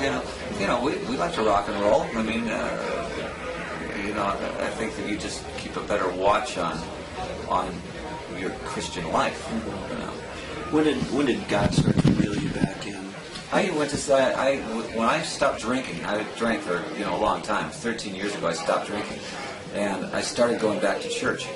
you 0.00 0.10
know, 0.10 0.22
you 0.60 0.66
know, 0.66 0.82
we, 0.82 0.96
we 1.10 1.16
like 1.16 1.34
to 1.34 1.42
rock 1.42 1.68
and 1.68 1.80
roll. 1.80 2.02
I 2.14 2.22
mean, 2.22 2.48
uh, 2.48 2.97
know, 4.18 4.26
I 4.60 4.70
think 4.70 4.96
that 4.96 5.08
you 5.08 5.16
just 5.16 5.44
keep 5.56 5.76
a 5.76 5.80
better 5.82 6.08
watch 6.10 6.58
on 6.58 6.78
on 7.48 7.72
your 8.38 8.50
Christian 8.66 9.10
life. 9.12 9.48
You 9.90 9.98
know. 9.98 10.12
When 10.70 10.84
did 10.84 10.96
when 11.12 11.26
did 11.26 11.46
God 11.48 11.72
start 11.72 11.96
to 11.96 12.10
reel 12.12 12.36
you 12.36 12.50
back 12.50 12.86
in? 12.86 12.98
I 13.52 13.70
went 13.70 13.90
to 13.90 13.96
say 13.96 14.34
I 14.34 14.58
when 14.96 15.08
I 15.08 15.22
stopped 15.22 15.60
drinking. 15.60 16.04
I 16.04 16.24
drank 16.36 16.62
for 16.62 16.84
you 16.94 17.04
know 17.04 17.16
a 17.16 17.22
long 17.22 17.42
time. 17.42 17.70
Thirteen 17.70 18.14
years 18.14 18.34
ago, 18.34 18.48
I 18.48 18.52
stopped 18.52 18.86
drinking, 18.86 19.18
and 19.74 20.04
I 20.06 20.20
started 20.20 20.60
going 20.60 20.80
back 20.80 21.00
to 21.00 21.08
church. 21.08 21.46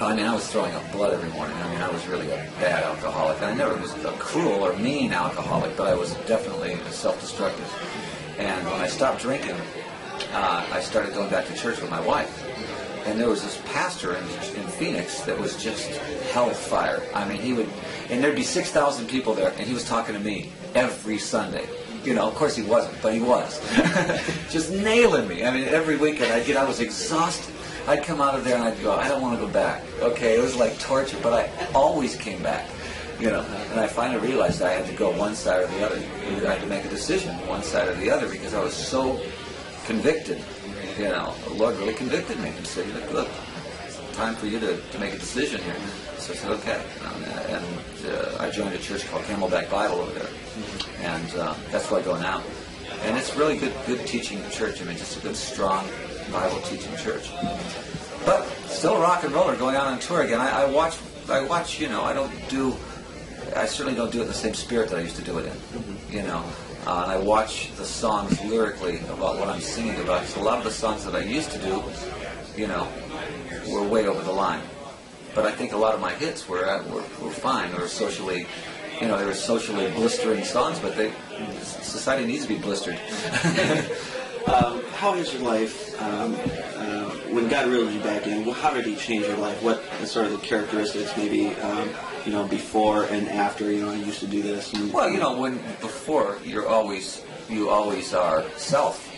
I 0.00 0.16
mean, 0.16 0.26
I 0.26 0.34
was 0.34 0.50
throwing 0.50 0.74
up 0.74 0.90
blood 0.92 1.12
every 1.12 1.30
morning. 1.30 1.56
I 1.56 1.70
mean, 1.70 1.82
I 1.82 1.90
was 1.90 2.04
really 2.08 2.30
a 2.30 2.48
bad 2.58 2.82
alcoholic. 2.84 3.40
I 3.42 3.54
never 3.54 3.76
was 3.76 3.92
a 4.04 4.12
cruel 4.12 4.64
or 4.64 4.74
mean 4.78 5.12
alcoholic, 5.12 5.76
but 5.76 5.86
I 5.86 5.94
was 5.94 6.14
definitely 6.26 6.76
self-destructive. 6.90 7.70
And 8.38 8.64
when 8.66 8.80
I 8.80 8.88
stopped 8.88 9.20
drinking, 9.20 9.56
uh, 10.32 10.66
I 10.72 10.80
started 10.80 11.14
going 11.14 11.30
back 11.30 11.46
to 11.46 11.54
church 11.54 11.80
with 11.80 11.90
my 11.90 12.00
wife. 12.00 12.48
And 13.06 13.18
there 13.18 13.28
was 13.28 13.42
this 13.42 13.60
pastor 13.66 14.14
in, 14.14 14.24
in 14.24 14.66
Phoenix 14.68 15.22
that 15.22 15.38
was 15.38 15.62
just 15.62 15.90
hellfire. 16.32 17.02
I 17.14 17.28
mean, 17.28 17.40
he 17.40 17.52
would, 17.52 17.68
and 18.10 18.22
there'd 18.22 18.36
be 18.36 18.44
6,000 18.44 19.08
people 19.08 19.34
there, 19.34 19.52
and 19.58 19.66
he 19.66 19.74
was 19.74 19.84
talking 19.84 20.14
to 20.14 20.20
me 20.20 20.52
every 20.74 21.18
Sunday. 21.18 21.66
You 22.04 22.14
know, 22.14 22.26
of 22.28 22.34
course 22.34 22.56
he 22.56 22.62
wasn't, 22.62 23.00
but 23.02 23.12
he 23.14 23.20
was. 23.20 23.60
just 24.50 24.72
nailing 24.72 25.28
me. 25.28 25.44
I 25.44 25.52
mean, 25.52 25.68
every 25.68 25.96
weekend 25.96 26.32
I'd 26.32 26.46
get, 26.46 26.56
I 26.56 26.64
was 26.64 26.80
exhausted. 26.80 27.54
I'd 27.86 28.04
come 28.04 28.20
out 28.20 28.34
of 28.36 28.44
there 28.44 28.56
and 28.56 28.64
I'd 28.64 28.80
go, 28.82 28.92
I 28.92 29.08
don't 29.08 29.22
want 29.22 29.38
to 29.38 29.46
go 29.46 29.52
back. 29.52 29.82
Okay, 30.00 30.36
it 30.36 30.40
was 30.40 30.54
like 30.56 30.78
torture, 30.78 31.18
but 31.22 31.32
I 31.32 31.72
always 31.74 32.16
came 32.16 32.42
back. 32.42 32.68
You 33.20 33.30
know, 33.30 33.42
and 33.70 33.78
I 33.78 33.86
finally 33.86 34.20
realized 34.26 34.62
I 34.62 34.72
had 34.72 34.86
to 34.86 34.92
go 34.94 35.16
one 35.16 35.36
side 35.36 35.62
or 35.62 35.66
the 35.68 35.86
other. 35.86 35.96
I 36.46 36.54
had 36.54 36.60
to 36.60 36.66
make 36.66 36.84
a 36.84 36.88
decision, 36.88 37.34
one 37.46 37.62
side 37.62 37.88
or 37.88 37.94
the 37.94 38.10
other, 38.10 38.28
because 38.28 38.52
I 38.52 38.62
was 38.62 38.74
so 38.74 39.20
convicted. 39.84 40.42
You 40.98 41.04
know, 41.04 41.34
the 41.48 41.54
Lord 41.54 41.76
really 41.76 41.94
convicted 41.94 42.38
me 42.40 42.50
and 42.50 42.66
said, 42.66 42.86
look, 42.94 43.12
look 43.12 43.28
time 44.12 44.34
for 44.34 44.46
you 44.46 44.60
to, 44.60 44.76
to 44.76 44.98
make 44.98 45.14
a 45.14 45.18
decision 45.18 45.60
here. 45.62 45.76
So 46.18 46.32
I 46.32 46.36
said, 46.36 46.50
okay. 46.52 46.82
Um, 47.04 47.24
and 47.24 47.64
uh, 48.06 48.36
I 48.40 48.50
joined 48.50 48.74
a 48.74 48.78
church 48.78 49.08
called 49.08 49.22
Camelback 49.24 49.70
Bible 49.70 49.96
over 49.96 50.12
there. 50.12 50.28
And 51.00 51.34
uh, 51.34 51.54
that's 51.70 51.90
where 51.90 52.00
I 52.00 52.04
go 52.04 52.18
now. 52.18 52.42
And 53.02 53.16
it's 53.16 53.34
really 53.34 53.58
good, 53.58 53.74
good 53.86 54.06
teaching 54.06 54.38
church. 54.50 54.80
I 54.80 54.84
mean, 54.84 54.96
just 54.96 55.16
a 55.16 55.20
good, 55.20 55.34
strong 55.34 55.88
Bible 56.30 56.60
teaching 56.60 56.94
church. 56.96 57.30
But 58.24 58.46
still 58.66 59.00
rock 59.00 59.24
and 59.24 59.32
roller 59.32 59.56
going 59.56 59.76
on 59.76 59.92
on 59.92 59.98
tour 59.98 60.22
again. 60.22 60.40
I, 60.40 60.62
I 60.62 60.64
watch, 60.66 60.96
I 61.28 61.42
watch, 61.42 61.80
you 61.80 61.88
know, 61.88 62.02
I 62.02 62.12
don't 62.12 62.32
do, 62.48 62.76
I 63.56 63.66
certainly 63.66 63.96
don't 63.96 64.12
do 64.12 64.18
it 64.18 64.22
in 64.22 64.28
the 64.28 64.34
same 64.34 64.54
spirit 64.54 64.90
that 64.90 64.98
I 64.98 65.02
used 65.02 65.16
to 65.16 65.22
do 65.22 65.38
it 65.38 65.46
in. 65.46 66.14
You 66.14 66.22
know, 66.22 66.44
uh, 66.86 67.02
and 67.04 67.12
I 67.12 67.16
watch 67.18 67.70
the 67.76 67.84
songs 67.84 68.40
lyrically 68.44 68.98
about 69.00 69.38
what 69.38 69.48
I'm 69.48 69.60
singing 69.60 70.00
about. 70.00 70.24
So 70.26 70.40
a 70.40 70.44
lot 70.44 70.58
of 70.58 70.64
the 70.64 70.70
songs 70.70 71.04
that 71.04 71.14
I 71.14 71.20
used 71.20 71.50
to 71.52 71.58
do, 71.58 71.82
you 72.56 72.66
know, 72.66 72.88
were 73.68 73.82
way 73.82 74.06
over 74.06 74.22
the 74.22 74.32
line. 74.32 74.62
But 75.34 75.46
I 75.46 75.52
think 75.52 75.72
a 75.72 75.76
lot 75.76 75.94
of 75.94 76.00
my 76.00 76.12
hits 76.12 76.48
were 76.48 76.68
uh, 76.68 76.82
were, 76.88 77.04
were 77.22 77.30
fine. 77.30 77.72
They 77.72 77.78
were 77.78 77.88
socially, 77.88 78.46
you 79.00 79.06
know, 79.06 79.18
they 79.18 79.24
were 79.24 79.34
socially 79.34 79.90
blistering 79.92 80.44
songs. 80.44 80.78
But 80.78 80.96
they, 80.96 81.12
society 81.52 82.26
needs 82.26 82.42
to 82.42 82.48
be 82.48 82.58
blistered. 82.58 83.00
Um, 84.46 84.82
how 84.94 85.12
has 85.14 85.32
your 85.32 85.42
life, 85.42 86.00
um, 86.02 86.34
uh, 86.34 87.10
when 87.30 87.48
God 87.48 87.68
reeled 87.68 87.92
you 87.92 88.00
back 88.00 88.26
in, 88.26 88.44
well, 88.44 88.54
how 88.54 88.72
did 88.72 88.86
He 88.86 88.96
change 88.96 89.26
your 89.26 89.36
life? 89.36 89.62
What 89.62 89.82
sort 90.04 90.26
of 90.26 90.32
the 90.32 90.38
characteristics, 90.38 91.16
maybe, 91.16 91.54
um, 91.56 91.90
you 92.26 92.32
know, 92.32 92.46
before 92.46 93.04
and 93.04 93.28
after? 93.28 93.70
You 93.70 93.82
know, 93.82 93.90
I 93.90 93.96
used 93.96 94.20
to 94.20 94.26
do 94.26 94.42
this. 94.42 94.72
And, 94.72 94.92
Well, 94.92 95.08
you 95.10 95.18
know, 95.18 95.40
when 95.40 95.56
before 95.80 96.38
you're 96.44 96.66
always 96.68 97.22
you 97.48 97.68
always 97.68 98.14
are 98.14 98.44
self. 98.56 99.08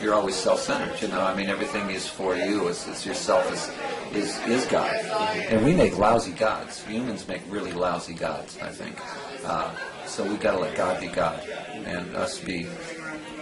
You're 0.00 0.14
always 0.14 0.34
self-centered. 0.34 1.00
You 1.00 1.08
know, 1.08 1.20
I 1.20 1.34
mean, 1.34 1.48
everything 1.48 1.90
is 1.90 2.06
for 2.06 2.34
you. 2.36 2.68
It's, 2.68 2.86
it's 2.86 3.06
yourself 3.06 3.50
is 3.52 3.70
is 4.14 4.38
is 4.46 4.64
God, 4.66 4.94
and 4.94 5.64
we 5.64 5.74
make 5.74 5.98
lousy 5.98 6.32
gods. 6.32 6.82
Humans 6.84 7.28
make 7.28 7.42
really 7.48 7.72
lousy 7.72 8.14
gods. 8.14 8.58
I 8.62 8.70
think. 8.70 8.96
Uh, 9.44 9.70
so 10.06 10.24
we 10.24 10.36
got 10.36 10.52
to 10.52 10.58
let 10.58 10.76
God 10.76 11.00
be 11.00 11.08
God, 11.08 11.40
and 11.48 12.14
us 12.16 12.38
be, 12.38 12.66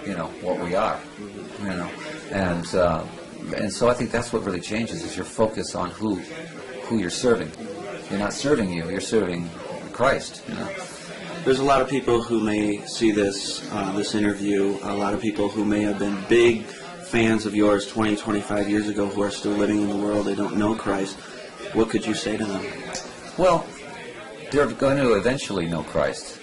you 0.06 0.14
know, 0.14 0.26
what 0.40 0.60
we 0.60 0.74
are. 0.74 1.00
You 1.60 1.68
know, 1.68 1.90
and 2.30 2.74
uh, 2.74 3.04
and 3.56 3.72
so 3.72 3.88
I 3.88 3.94
think 3.94 4.10
that's 4.10 4.32
what 4.32 4.44
really 4.44 4.60
changes 4.60 5.02
is 5.02 5.16
your 5.16 5.24
focus 5.24 5.74
on 5.74 5.90
who 5.90 6.16
who 6.86 6.98
you're 6.98 7.10
serving. 7.10 7.50
You're 8.10 8.18
not 8.18 8.32
serving 8.32 8.70
you. 8.72 8.90
You're 8.90 9.00
serving 9.00 9.50
Christ. 9.92 10.42
You 10.48 10.54
know. 10.54 10.68
There's 11.44 11.58
a 11.58 11.64
lot 11.64 11.82
of 11.82 11.88
people 11.88 12.22
who 12.22 12.40
may 12.40 12.84
see 12.86 13.10
this 13.10 13.70
uh, 13.72 13.92
this 13.92 14.14
interview. 14.14 14.78
A 14.82 14.94
lot 14.94 15.14
of 15.14 15.20
people 15.20 15.48
who 15.48 15.64
may 15.64 15.82
have 15.82 15.98
been 15.98 16.18
big 16.28 16.62
fans 16.62 17.46
of 17.46 17.54
yours 17.54 17.86
20, 17.86 18.16
25 18.16 18.68
years 18.68 18.88
ago 18.88 19.08
who 19.08 19.22
are 19.22 19.30
still 19.30 19.52
living 19.52 19.82
in 19.82 19.88
the 19.88 19.96
world. 19.96 20.26
They 20.26 20.34
don't 20.34 20.56
know 20.56 20.74
Christ. 20.74 21.16
What 21.74 21.90
could 21.90 22.06
you 22.06 22.14
say 22.14 22.36
to 22.36 22.44
them? 22.44 22.64
Well, 23.36 23.66
they're 24.50 24.66
going 24.66 24.96
to 24.96 25.14
eventually 25.14 25.66
know 25.66 25.82
Christ, 25.82 26.40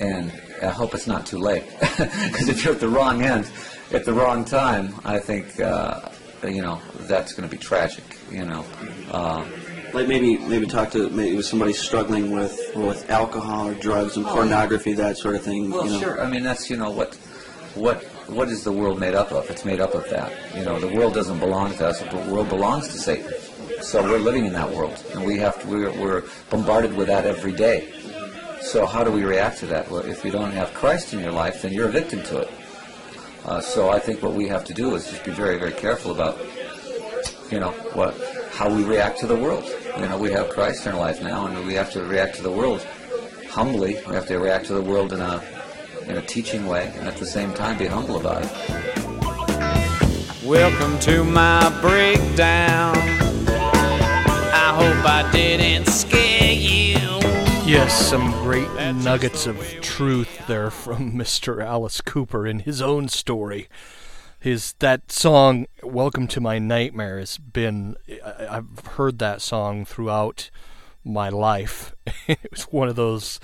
and 0.00 0.32
I 0.62 0.68
hope 0.68 0.94
it's 0.94 1.06
not 1.06 1.26
too 1.26 1.38
late. 1.38 1.64
Because 1.98 2.48
if 2.48 2.64
you're 2.64 2.74
at 2.74 2.80
the 2.80 2.88
wrong 2.88 3.22
end, 3.22 3.50
at 3.92 4.04
the 4.04 4.12
wrong 4.12 4.44
time, 4.44 4.94
I 5.04 5.18
think 5.18 5.58
uh, 5.60 6.08
you 6.44 6.62
know 6.62 6.80
that's 7.10 7.32
going 7.32 7.48
to 7.48 7.54
be 7.56 7.60
tragic. 7.60 8.04
You 8.30 8.44
know, 8.44 8.64
uh, 9.10 9.44
Like 9.94 10.06
maybe 10.06 10.38
maybe 10.38 10.66
talk 10.66 10.90
to 10.92 11.08
maybe 11.10 11.36
with 11.36 11.46
somebody 11.46 11.72
struggling 11.72 12.30
with 12.32 12.54
with 12.76 13.10
alcohol 13.10 13.68
or 13.70 13.74
drugs 13.74 14.16
and 14.16 14.26
Oh, 14.26 14.34
pornography, 14.34 14.92
that 14.94 15.16
sort 15.16 15.34
of 15.34 15.42
thing. 15.42 15.70
well, 15.70 15.86
you 15.86 15.92
know. 15.92 16.00
sure. 16.00 16.20
I 16.22 16.26
mean, 16.30 16.42
that's 16.44 16.68
you 16.70 16.76
know 16.76 16.90
what 16.90 17.14
what 17.74 18.02
what 18.38 18.48
is 18.48 18.62
the 18.62 18.72
world 18.72 19.00
made 19.00 19.14
up 19.14 19.32
of? 19.32 19.48
It's 19.50 19.64
made 19.64 19.80
up 19.80 19.94
of 19.94 20.04
that. 20.10 20.30
You 20.54 20.64
know, 20.64 20.78
the 20.78 20.92
world 20.96 21.14
doesn't 21.14 21.38
belong 21.40 21.74
to 21.78 21.88
us. 21.88 22.00
The 22.00 22.16
world 22.32 22.48
belongs 22.50 22.88
to 22.88 22.98
Satan. 22.98 23.32
So 23.80 24.02
we're 24.02 24.18
living 24.18 24.44
in 24.44 24.52
that 24.52 24.70
world, 24.70 24.96
and 25.12 25.24
we 25.24 25.38
have 25.38 25.54
to. 25.62 25.66
We're, 25.68 25.92
we're 26.02 26.22
bombarded 26.50 26.92
with 26.98 27.06
that 27.06 27.24
every 27.24 27.52
day. 27.52 27.88
So 28.60 28.86
how 28.86 29.04
do 29.04 29.10
we 29.10 29.24
react 29.24 29.58
to 29.60 29.66
that? 29.66 29.90
Well, 29.90 30.04
if 30.04 30.24
you 30.24 30.30
don't 30.30 30.52
have 30.52 30.74
Christ 30.74 31.14
in 31.14 31.20
your 31.20 31.32
life, 31.32 31.62
then 31.62 31.72
you're 31.72 31.88
a 31.88 31.92
victim 31.92 32.22
to 32.24 32.40
it. 32.40 32.50
Uh, 33.44 33.60
so 33.60 33.88
I 33.88 33.98
think 33.98 34.22
what 34.22 34.34
we 34.34 34.48
have 34.48 34.64
to 34.64 34.74
do 34.74 34.94
is 34.94 35.08
just 35.08 35.24
be 35.24 35.30
very, 35.30 35.58
very 35.58 35.72
careful 35.72 36.10
about, 36.10 36.38
you 37.50 37.60
know, 37.60 37.70
what 37.94 38.14
how 38.52 38.68
we 38.68 38.84
react 38.84 39.20
to 39.20 39.26
the 39.26 39.36
world. 39.36 39.64
You 39.96 40.08
know, 40.08 40.18
we 40.18 40.32
have 40.32 40.50
Christ 40.50 40.86
in 40.86 40.92
our 40.92 40.98
life 40.98 41.22
now, 41.22 41.46
and 41.46 41.66
we 41.66 41.74
have 41.74 41.92
to 41.92 42.04
react 42.04 42.36
to 42.36 42.42
the 42.42 42.50
world 42.50 42.84
humbly. 43.48 43.96
We 44.06 44.14
have 44.14 44.26
to 44.26 44.38
react 44.38 44.66
to 44.66 44.74
the 44.74 44.82
world 44.82 45.12
in 45.12 45.20
a 45.20 45.42
in 46.08 46.16
a 46.16 46.22
teaching 46.22 46.66
way, 46.66 46.92
and 46.96 47.06
at 47.06 47.16
the 47.16 47.26
same 47.26 47.54
time 47.54 47.78
be 47.78 47.86
humble 47.86 48.16
about 48.18 48.42
it. 48.44 48.50
Welcome 50.44 50.98
to 51.00 51.24
my 51.24 51.70
breakdown. 51.80 52.96
I 54.52 54.72
hope 54.74 55.04
I 55.06 55.30
didn't 55.32 55.86
scare 55.86 56.52
you. 56.52 56.87
Yes, 57.68 58.08
some 58.08 58.32
great 58.44 58.72
nuggets 58.94 59.46
of 59.46 59.60
truth 59.82 60.46
there 60.46 60.70
from 60.70 61.12
Mr. 61.18 61.62
Alice 61.62 62.00
Cooper 62.00 62.46
in 62.46 62.60
his 62.60 62.80
own 62.80 63.08
story. 63.08 63.68
His 64.40 64.72
that 64.78 65.12
song 65.12 65.66
"Welcome 65.82 66.28
to 66.28 66.40
My 66.40 66.58
Nightmare" 66.58 67.18
has 67.18 67.36
been 67.36 67.96
I've 68.24 68.86
heard 68.92 69.18
that 69.18 69.42
song 69.42 69.84
throughout 69.84 70.48
my 71.04 71.28
life. 71.28 71.94
it 72.26 72.38
was 72.50 72.62
one 72.62 72.88
of 72.88 72.96
those 72.96 73.38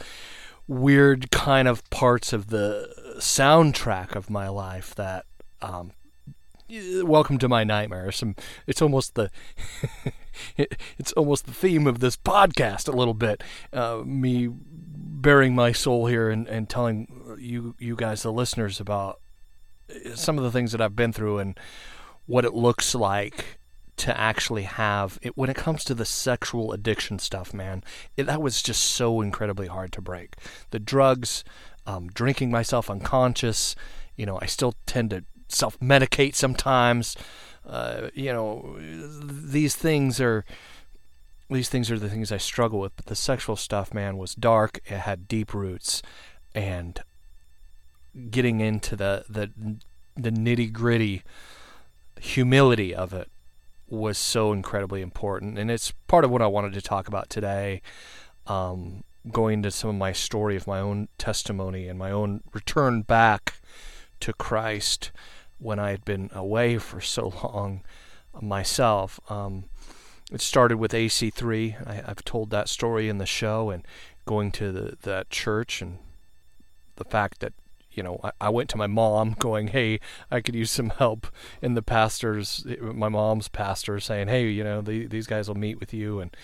weird 0.66 1.31
kind 1.31 1.69
of 1.69 1.85
parts 1.90 2.33
of 2.33 2.47
the 2.47 3.19
soundtrack 3.19 4.16
of 4.16 4.31
my 4.31 4.49
life 4.49 4.95
that 4.95 5.26
um, 5.61 5.93
welcome 6.68 7.38
to 7.38 7.49
my 7.49 7.64
nightmare. 7.64 8.11
Some 8.12 8.37
it's 8.66 8.80
almost 8.80 9.14
the 9.14 9.30
it, 10.56 10.76
it's 10.99 11.12
almost 11.12 11.47
the 11.47 11.52
theme 11.52 11.87
of 11.87 12.00
this 12.00 12.16
podcast 12.16 12.88
a 12.88 12.97
little 12.97 13.14
bit. 13.14 13.42
Uh, 13.73 14.02
me 14.04 14.49
bearing 14.50 15.54
my 15.54 15.73
soul 15.73 16.06
here 16.06 16.30
and, 16.30 16.47
and 16.49 16.68
telling 16.68 17.37
you 17.38 17.75
you 17.78 17.97
guys 17.97 18.23
the 18.23 18.33
listeners 18.33 18.80
about 18.80 19.21
some 20.14 20.38
of 20.38 20.44
the 20.44 20.50
things 20.50 20.73
that 20.73 20.80
I've 20.80 20.97
been 20.97 21.12
through 21.12 21.38
and 21.38 21.59
what 22.26 22.44
it 22.44 22.54
looks 22.54 22.94
like 22.94 23.59
to 23.97 24.18
actually 24.18 24.62
have 24.62 25.18
it. 25.23 25.37
When 25.37 25.50
it 25.50 25.56
comes 25.56 25.85
to 25.85 25.94
the 25.94 26.04
sexual 26.04 26.73
addiction 26.73 27.18
stuff 27.18 27.52
man 27.52 27.85
it, 28.16 28.25
that 28.25 28.40
was 28.40 28.62
just 28.62 28.83
so 28.83 29.21
incredibly 29.21 29.66
hard 29.66 29.92
to 29.92 30.00
break. 30.00 30.37
The 30.71 30.78
drugs 30.78 31.44
um, 31.87 32.09
drinking 32.09 32.50
myself 32.50 32.88
unconscious 32.88 33.76
you 34.16 34.25
know 34.25 34.38
i 34.40 34.47
still 34.47 34.75
tend 34.87 35.11
to 35.11 35.25
self-medicate 35.48 36.34
sometimes. 36.34 37.16
Uh, 37.66 38.08
you 38.14 38.32
know 38.32 38.76
these 38.78 39.74
things 39.74 40.20
are 40.20 40.44
these 41.48 41.70
things 41.70 41.90
are 41.90 41.98
the 41.98 42.10
things 42.10 42.30
i 42.30 42.36
struggle 42.36 42.78
with 42.78 42.94
but 42.94 43.06
the 43.06 43.16
sexual 43.16 43.56
stuff 43.56 43.94
man 43.94 44.16
was 44.18 44.34
dark. 44.34 44.80
It 44.86 44.98
had 44.98 45.28
deep 45.28 45.54
roots. 45.54 46.02
And 46.54 47.00
getting 48.30 48.60
into 48.60 48.96
the 48.96 49.24
the 49.28 49.50
the 50.16 50.30
nitty 50.30 50.72
gritty 50.72 51.22
humility 52.20 52.94
of 52.94 53.12
it 53.12 53.28
was 53.88 54.16
so 54.16 54.52
incredibly 54.52 55.02
important, 55.02 55.58
and 55.58 55.70
it's 55.70 55.92
part 56.06 56.24
of 56.24 56.30
what 56.30 56.42
I 56.42 56.46
wanted 56.46 56.72
to 56.74 56.82
talk 56.82 57.08
about 57.08 57.28
today. 57.28 57.82
Um, 58.46 59.04
going 59.30 59.62
to 59.62 59.70
some 59.70 59.88
of 59.90 59.96
my 59.96 60.12
story 60.12 60.54
of 60.54 60.66
my 60.66 60.80
own 60.80 61.08
testimony 61.16 61.88
and 61.88 61.98
my 61.98 62.10
own 62.10 62.42
return 62.52 63.00
back 63.00 63.54
to 64.21 64.33
Christ 64.33 65.12
when 65.59 65.78
I 65.78 65.90
had 65.90 66.04
been 66.04 66.30
away 66.35 66.78
for 66.78 67.00
so 67.00 67.28
long 67.44 67.83
myself. 68.40 69.21
Um, 69.28 69.64
it 70.33 70.40
started 70.40 70.78
with 70.78 70.92
AC3. 70.92 71.87
I, 71.87 71.94
have 71.94 72.25
told 72.25 72.50
that 72.50 72.68
story 72.68 73.09
in 73.09 73.18
the 73.18 73.26
show 73.26 73.71
and 73.71 73.87
going 74.26 74.50
to 74.52 74.73
the, 74.73 74.97
that 75.02 75.30
church 75.30 75.83
and 75.83 75.99
the 76.97 77.04
fact 77.04 77.40
that 77.40 77.52
you 77.92 78.02
know, 78.02 78.18
I, 78.25 78.33
I, 78.40 78.49
went 78.49 78.68
to 78.71 78.76
my 78.76 78.88
mom 78.88 79.35
going, 79.38 79.68
hey, 79.68 80.00
I 80.30 80.40
could 80.40 80.54
use 80.54 80.71
some 80.71 80.90
help. 80.90 81.28
And 81.62 81.76
the 81.76 81.83
pastors, 81.83 82.66
my 82.80 83.09
mom's 83.09 83.49
pastor, 83.49 84.00
saying, 84.00 84.28
hey, 84.28 84.49
you 84.49 84.64
know, 84.64 84.80
the, 84.80 85.06
these 85.06 85.26
guys 85.26 85.49
will 85.49 85.54
meet 85.54 85.78
with 85.78 85.94
you. 85.94 86.21
And 86.21 86.37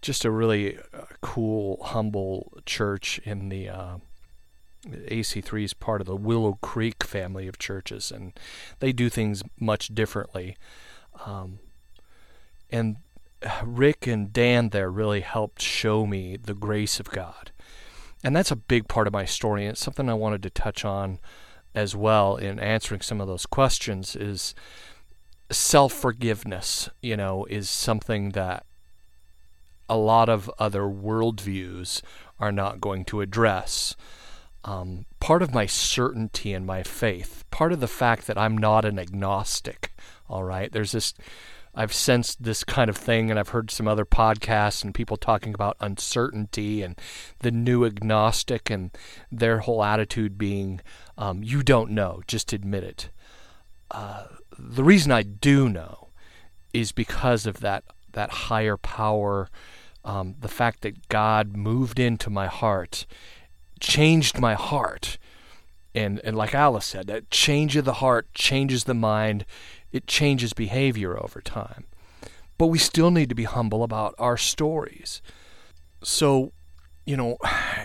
just 0.00 0.24
a 0.24 0.30
really 0.30 0.78
uh, 0.94 1.02
cool, 1.20 1.82
humble 1.82 2.52
church 2.64 3.18
in 3.24 3.48
the 3.48 3.68
uh, 3.68 3.96
AC3 4.86 5.64
is 5.64 5.74
part 5.74 6.00
of 6.00 6.06
the 6.06 6.16
Willow 6.16 6.58
Creek 6.62 7.04
family 7.04 7.46
of 7.48 7.58
churches, 7.58 8.10
and 8.10 8.32
they 8.80 8.92
do 8.92 9.08
things 9.08 9.42
much 9.58 9.88
differently. 9.88 10.56
Um, 11.24 11.60
and 12.70 12.96
Rick 13.64 14.06
and 14.06 14.32
Dan 14.32 14.70
there 14.70 14.90
really 14.90 15.20
helped 15.20 15.60
show 15.60 16.06
me 16.06 16.36
the 16.36 16.54
grace 16.54 17.00
of 17.00 17.10
God. 17.10 17.52
And 18.24 18.34
that's 18.34 18.50
a 18.50 18.56
big 18.56 18.88
part 18.88 19.06
of 19.06 19.12
my 19.12 19.24
story, 19.24 19.64
and 19.64 19.72
it's 19.72 19.80
something 19.80 20.08
I 20.08 20.14
wanted 20.14 20.42
to 20.44 20.50
touch 20.50 20.84
on 20.84 21.18
as 21.74 21.94
well 21.94 22.36
in 22.36 22.58
answering 22.58 23.02
some 23.02 23.20
of 23.20 23.28
those 23.28 23.46
questions 23.46 24.16
is 24.16 24.54
self-forgiveness, 25.50 26.88
you 27.02 27.16
know, 27.16 27.44
is 27.44 27.68
something 27.68 28.30
that 28.30 28.64
a 29.88 29.96
lot 29.96 30.28
of 30.28 30.50
other 30.58 30.82
worldviews 30.82 32.02
are 32.40 32.50
not 32.50 32.80
going 32.80 33.04
to 33.04 33.20
address. 33.20 33.94
Um, 34.66 35.06
part 35.20 35.42
of 35.42 35.54
my 35.54 35.66
certainty 35.66 36.52
in 36.52 36.66
my 36.66 36.82
faith, 36.82 37.44
part 37.50 37.72
of 37.72 37.80
the 37.80 37.88
fact 37.88 38.26
that 38.26 38.36
I'm 38.36 38.58
not 38.58 38.84
an 38.84 38.98
agnostic, 38.98 39.92
all 40.28 40.42
right, 40.42 40.70
there's 40.72 40.92
this 40.92 41.14
I've 41.78 41.92
sensed 41.92 42.42
this 42.42 42.64
kind 42.64 42.88
of 42.88 42.96
thing, 42.96 43.30
and 43.30 43.38
I've 43.38 43.50
heard 43.50 43.70
some 43.70 43.86
other 43.86 44.06
podcasts 44.06 44.82
and 44.82 44.94
people 44.94 45.18
talking 45.18 45.52
about 45.52 45.76
uncertainty 45.78 46.82
and 46.82 46.98
the 47.40 47.50
new 47.50 47.84
agnostic 47.84 48.70
and 48.70 48.90
their 49.30 49.58
whole 49.58 49.84
attitude 49.84 50.38
being, 50.38 50.80
um, 51.18 51.42
you 51.42 51.62
don't 51.62 51.90
know, 51.90 52.22
just 52.26 52.54
admit 52.54 52.82
it. 52.82 53.10
Uh, 53.90 54.24
the 54.58 54.82
reason 54.82 55.12
I 55.12 55.22
do 55.22 55.68
know 55.68 56.08
is 56.72 56.92
because 56.92 57.46
of 57.46 57.60
that 57.60 57.84
that 58.12 58.30
higher 58.30 58.78
power, 58.78 59.50
um, 60.02 60.36
the 60.40 60.48
fact 60.48 60.80
that 60.80 61.08
God 61.08 61.54
moved 61.54 61.98
into 61.98 62.30
my 62.30 62.46
heart, 62.46 63.04
changed 63.80 64.38
my 64.38 64.54
heart, 64.54 65.18
and 65.94 66.20
and 66.24 66.36
like 66.36 66.54
Alice 66.54 66.86
said, 66.86 67.06
that 67.06 67.30
change 67.30 67.76
of 67.76 67.84
the 67.84 67.94
heart 67.94 68.32
changes 68.34 68.84
the 68.84 68.94
mind 68.94 69.44
it 69.92 70.06
changes 70.06 70.52
behavior 70.52 71.18
over 71.18 71.40
time. 71.40 71.84
But 72.58 72.66
we 72.66 72.78
still 72.78 73.10
need 73.10 73.28
to 73.30 73.34
be 73.34 73.44
humble 73.44 73.82
about 73.82 74.14
our 74.18 74.36
stories. 74.36 75.22
So, 76.02 76.52
you 77.04 77.16
know, 77.16 77.38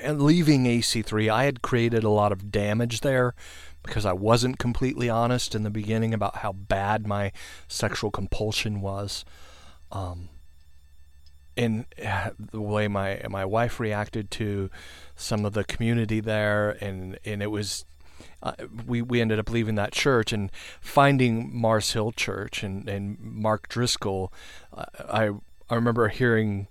and 0.03 0.21
leaving 0.21 0.65
AC3, 0.65 1.31
I 1.31 1.45
had 1.45 1.61
created 1.61 2.03
a 2.03 2.09
lot 2.09 2.31
of 2.31 2.51
damage 2.51 3.01
there 3.01 3.33
because 3.83 4.05
I 4.05 4.13
wasn't 4.13 4.59
completely 4.59 5.09
honest 5.09 5.55
in 5.55 5.63
the 5.63 5.69
beginning 5.69 6.13
about 6.13 6.37
how 6.37 6.51
bad 6.51 7.07
my 7.07 7.31
sexual 7.67 8.11
compulsion 8.11 8.81
was. 8.81 9.25
Um, 9.91 10.29
and 11.57 11.85
the 12.39 12.61
way 12.61 12.87
my 12.87 13.21
my 13.29 13.45
wife 13.45 13.79
reacted 13.79 14.31
to 14.31 14.69
some 15.15 15.45
of 15.45 15.53
the 15.53 15.63
community 15.63 16.19
there, 16.19 16.77
and 16.81 17.19
and 17.25 17.41
it 17.43 17.51
was 17.51 17.85
uh, 18.43 18.53
we 18.85 19.01
we 19.01 19.21
ended 19.21 19.39
up 19.39 19.49
leaving 19.49 19.75
that 19.75 19.91
church 19.91 20.31
and 20.33 20.51
finding 20.79 21.55
Mars 21.55 21.91
Hill 21.93 22.11
Church 22.11 22.63
and 22.63 22.87
and 22.89 23.19
Mark 23.19 23.69
Driscoll. 23.69 24.31
I 24.73 25.31
I 25.69 25.75
remember 25.75 26.07
hearing 26.07 26.67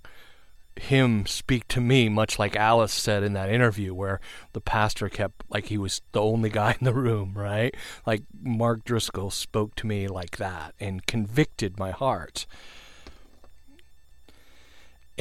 him 0.79 1.25
speak 1.25 1.67
to 1.67 1.81
me 1.81 2.07
much 2.09 2.39
like 2.39 2.55
Alice 2.55 2.93
said 2.93 3.23
in 3.23 3.33
that 3.33 3.49
interview 3.49 3.93
where 3.93 4.19
the 4.53 4.61
pastor 4.61 5.09
kept 5.09 5.43
like 5.49 5.65
he 5.67 5.77
was 5.77 6.01
the 6.11 6.21
only 6.21 6.49
guy 6.49 6.75
in 6.79 6.85
the 6.85 6.93
room, 6.93 7.33
right? 7.35 7.75
Like 8.05 8.23
Mark 8.41 8.83
Driscoll 8.83 9.31
spoke 9.31 9.75
to 9.75 9.87
me 9.87 10.07
like 10.07 10.37
that 10.37 10.73
and 10.79 11.05
convicted 11.05 11.77
my 11.77 11.91
heart. 11.91 12.45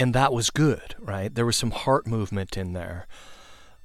And 0.00 0.14
that 0.14 0.32
was 0.32 0.48
good, 0.48 0.94
right? 0.98 1.34
There 1.34 1.44
was 1.44 1.58
some 1.58 1.72
heart 1.72 2.06
movement 2.06 2.56
in 2.56 2.72
there. 2.72 3.06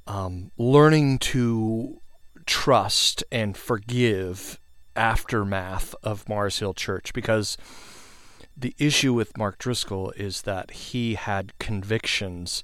Um, 0.08 0.52
learning 0.58 1.20
to 1.20 2.00
trust 2.46 3.22
and 3.34 3.58
forgive 3.58 4.58
aftermath 4.96 5.94
of 6.04 6.30
Mars 6.30 6.60
Hill 6.60 6.74
Church 6.74 7.12
because 7.12 7.58
the 8.56 8.74
issue 8.78 9.14
with 9.14 9.38
Mark 9.38 9.58
Driscoll 9.58 10.12
is 10.12 10.44
that 10.44 10.72
he 10.72 11.16
had 11.16 11.52
convictions 11.60 12.64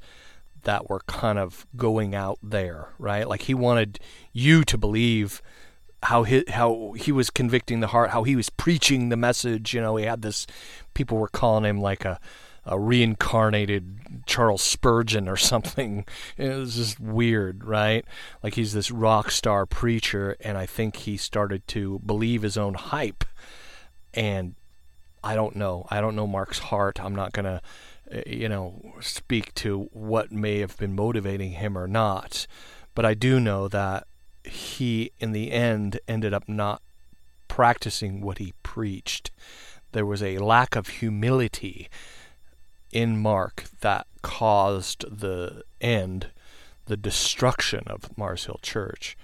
that 0.63 0.89
were 0.89 1.01
kind 1.07 1.37
of 1.37 1.67
going 1.75 2.15
out 2.15 2.39
there, 2.41 2.93
right? 2.97 3.27
Like 3.27 3.41
he 3.41 3.53
wanted 3.53 3.99
you 4.31 4.63
to 4.63 4.77
believe 4.77 5.41
how 6.03 6.23
he 6.23 6.45
how 6.47 6.93
he 6.97 7.11
was 7.11 7.29
convicting 7.29 7.81
the 7.81 7.87
heart, 7.87 8.11
how 8.11 8.23
he 8.23 8.37
was 8.37 8.49
preaching 8.49 9.09
the 9.09 9.17
message. 9.17 9.73
You 9.73 9.81
know, 9.81 9.97
he 9.97 10.05
had 10.05 10.21
this. 10.21 10.47
People 10.93 11.17
were 11.17 11.27
calling 11.27 11.65
him 11.65 11.81
like 11.81 12.05
a 12.05 12.17
a 12.65 12.79
reincarnated 12.79 14.23
Charles 14.25 14.61
Spurgeon 14.61 15.27
or 15.27 15.37
something. 15.37 16.05
It 16.37 16.55
was 16.55 16.75
just 16.75 16.99
weird, 16.99 17.65
right? 17.65 18.05
Like 18.43 18.55
he's 18.55 18.73
this 18.73 18.91
rock 18.91 19.31
star 19.31 19.65
preacher, 19.65 20.35
and 20.41 20.57
I 20.57 20.65
think 20.65 20.97
he 20.97 21.17
started 21.17 21.67
to 21.69 21.99
believe 21.99 22.41
his 22.41 22.57
own 22.57 22.75
hype. 22.75 23.23
And 24.13 24.55
I 25.23 25.35
don't 25.35 25.55
know. 25.55 25.85
I 25.89 26.01
don't 26.01 26.15
know 26.15 26.27
Mark's 26.27 26.59
heart. 26.59 27.03
I'm 27.03 27.15
not 27.15 27.33
going 27.33 27.45
to, 27.45 27.61
eh, 28.11 28.23
you 28.25 28.49
know, 28.49 28.93
speak 28.99 29.53
to 29.55 29.89
what 29.93 30.31
may 30.31 30.59
have 30.59 30.77
been 30.77 30.95
motivating 30.95 31.51
him 31.51 31.77
or 31.77 31.87
not. 31.87 32.47
But 32.93 33.05
I 33.05 33.13
do 33.13 33.39
know 33.39 33.67
that 33.69 34.07
he, 34.43 35.11
in 35.19 35.31
the 35.31 35.51
end, 35.51 35.99
ended 36.07 36.33
up 36.33 36.49
not 36.49 36.81
practicing 37.47 38.21
what 38.21 38.39
he 38.39 38.53
preached. 38.63 39.31
There 39.91 40.05
was 40.05 40.23
a 40.23 40.39
lack 40.39 40.75
of 40.75 40.87
humility 40.87 41.89
in 42.91 43.17
Mark 43.17 43.65
that 43.81 44.07
caused 44.21 45.05
the 45.19 45.63
end, 45.79 46.27
the 46.85 46.97
destruction 46.97 47.83
of 47.87 48.15
Mars 48.17 48.45
Hill 48.45 48.59
Church. 48.61 49.17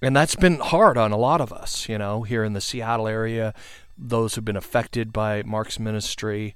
And 0.00 0.16
that's 0.16 0.34
been 0.34 0.58
hard 0.58 0.96
on 0.96 1.12
a 1.12 1.16
lot 1.16 1.40
of 1.40 1.52
us, 1.52 1.88
you 1.88 1.96
know, 1.98 2.22
here 2.22 2.42
in 2.42 2.54
the 2.54 2.60
Seattle 2.60 3.06
area, 3.06 3.54
those 3.96 4.34
who've 4.34 4.44
been 4.44 4.56
affected 4.56 5.12
by 5.12 5.42
Mark's 5.44 5.78
ministry. 5.78 6.54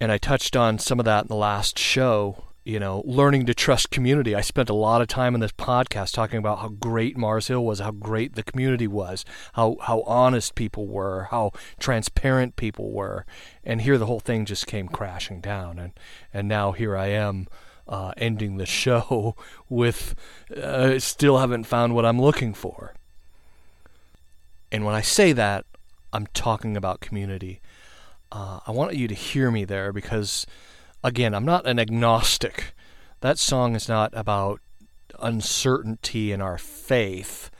And 0.00 0.10
I 0.10 0.18
touched 0.18 0.56
on 0.56 0.78
some 0.78 0.98
of 0.98 1.04
that 1.04 1.24
in 1.24 1.28
the 1.28 1.36
last 1.36 1.78
show 1.78 2.44
you 2.66 2.80
know, 2.80 3.00
learning 3.06 3.46
to 3.46 3.54
trust 3.54 3.92
community. 3.92 4.34
I 4.34 4.40
spent 4.40 4.68
a 4.68 4.74
lot 4.74 5.00
of 5.00 5.06
time 5.06 5.36
in 5.36 5.40
this 5.40 5.52
podcast 5.52 6.12
talking 6.12 6.40
about 6.40 6.58
how 6.58 6.68
great 6.68 7.16
Mars 7.16 7.46
Hill 7.46 7.64
was, 7.64 7.78
how 7.78 7.92
great 7.92 8.34
the 8.34 8.42
community 8.42 8.88
was, 8.88 9.24
how 9.52 9.76
how 9.82 10.00
honest 10.00 10.56
people 10.56 10.88
were, 10.88 11.28
how 11.30 11.52
transparent 11.78 12.56
people 12.56 12.90
were, 12.90 13.24
and 13.62 13.82
here 13.82 13.98
the 13.98 14.06
whole 14.06 14.18
thing 14.18 14.44
just 14.44 14.66
came 14.66 14.88
crashing 14.88 15.40
down, 15.40 15.78
and 15.78 15.92
and 16.34 16.48
now 16.48 16.72
here 16.72 16.96
I 16.96 17.06
am. 17.06 17.46
Uh, 17.88 18.10
ending 18.16 18.56
the 18.56 18.66
show 18.82 19.36
with 19.68 20.16
uh, 20.60 20.98
still 20.98 21.38
haven't 21.38 21.62
found 21.62 21.94
what 21.94 22.04
I'm 22.04 22.20
looking 22.20 22.52
for. 22.52 22.94
And 24.72 24.84
when 24.84 24.96
I 24.96 25.02
say 25.02 25.30
that, 25.30 25.66
I'm 26.12 26.26
talking 26.34 26.76
about 26.76 26.98
community. 26.98 27.60
Uh, 28.32 28.58
I 28.66 28.72
want 28.72 28.96
you 28.96 29.06
to 29.06 29.14
hear 29.14 29.52
me 29.52 29.64
there 29.64 29.92
because 29.92 30.46
again, 31.02 31.34
I'm 31.34 31.44
not 31.44 31.66
an 31.66 31.78
agnostic. 31.78 32.74
That 33.20 33.38
song 33.38 33.74
is 33.74 33.88
not 33.88 34.10
about 34.14 34.60
uncertainty 35.20 36.32
in 36.32 36.40
our 36.40 36.58
faith, 36.58 37.50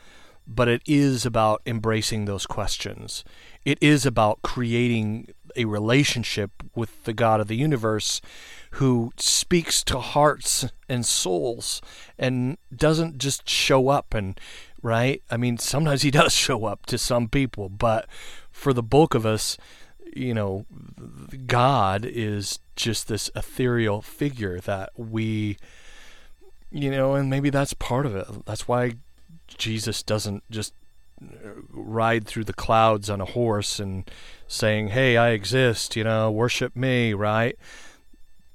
but 0.47 0.69
it 0.69 0.83
is 0.87 1.25
about 1.27 1.63
embracing 1.67 2.25
those 2.25 2.47
questions. 2.47 3.25
It 3.65 3.79
is 3.81 4.07
about 4.07 4.43
creating 4.43 5.29
a 5.57 5.65
relationship 5.65 6.51
with 6.75 7.05
the 7.05 7.15
God 7.15 7.41
of 7.41 7.49
the 7.49 7.57
universe 7.57 8.21
who 8.73 9.13
speaks 9.17 9.83
to 9.85 9.99
hearts 9.99 10.67
and 10.89 11.05
souls 11.05 11.81
and 12.19 12.59
doesn't 12.75 13.19
just 13.19 13.49
show 13.49 13.89
up 13.89 14.13
and 14.13 14.39
right? 14.83 15.23
I 15.31 15.37
mean, 15.37 15.59
sometimes 15.59 16.03
he 16.03 16.11
does 16.23 16.33
show 16.33 16.65
up 16.65 16.87
to 16.87 16.99
some 16.99 17.29
people, 17.29 17.69
but 17.69 18.07
for 18.51 18.73
the 18.73 18.83
bulk 18.83 19.15
of 19.15 19.27
us, 19.27 19.59
you 20.17 20.35
know, 20.35 20.67
God 21.47 22.05
is 22.05 22.59
just 22.75 23.09
this 23.09 23.31
ethereal 23.35 24.03
figure 24.03 24.61
that 24.61 24.91
we, 24.97 25.57
you 26.71 26.91
know, 26.91 27.15
and 27.15 27.31
maybe 27.31 27.51
that's 27.51 27.75
part 27.75 28.07
of 28.07 28.17
it. 28.17 28.27
That's 28.45 28.67
why 28.67 28.93
Jesus 29.49 30.03
doesn't 30.03 30.43
just 30.51 30.75
ride 31.71 32.27
through 32.27 32.45
the 32.45 32.53
clouds 32.53 33.09
on 33.09 33.21
a 33.21 33.25
horse 33.25 33.81
and 33.81 34.11
saying, 34.49 34.89
"Hey, 34.89 35.17
I 35.17 35.31
exist," 35.31 35.97
you 35.97 36.05
know, 36.05 36.31
worship 36.31 36.77
me, 36.77 37.15
right? 37.15 37.57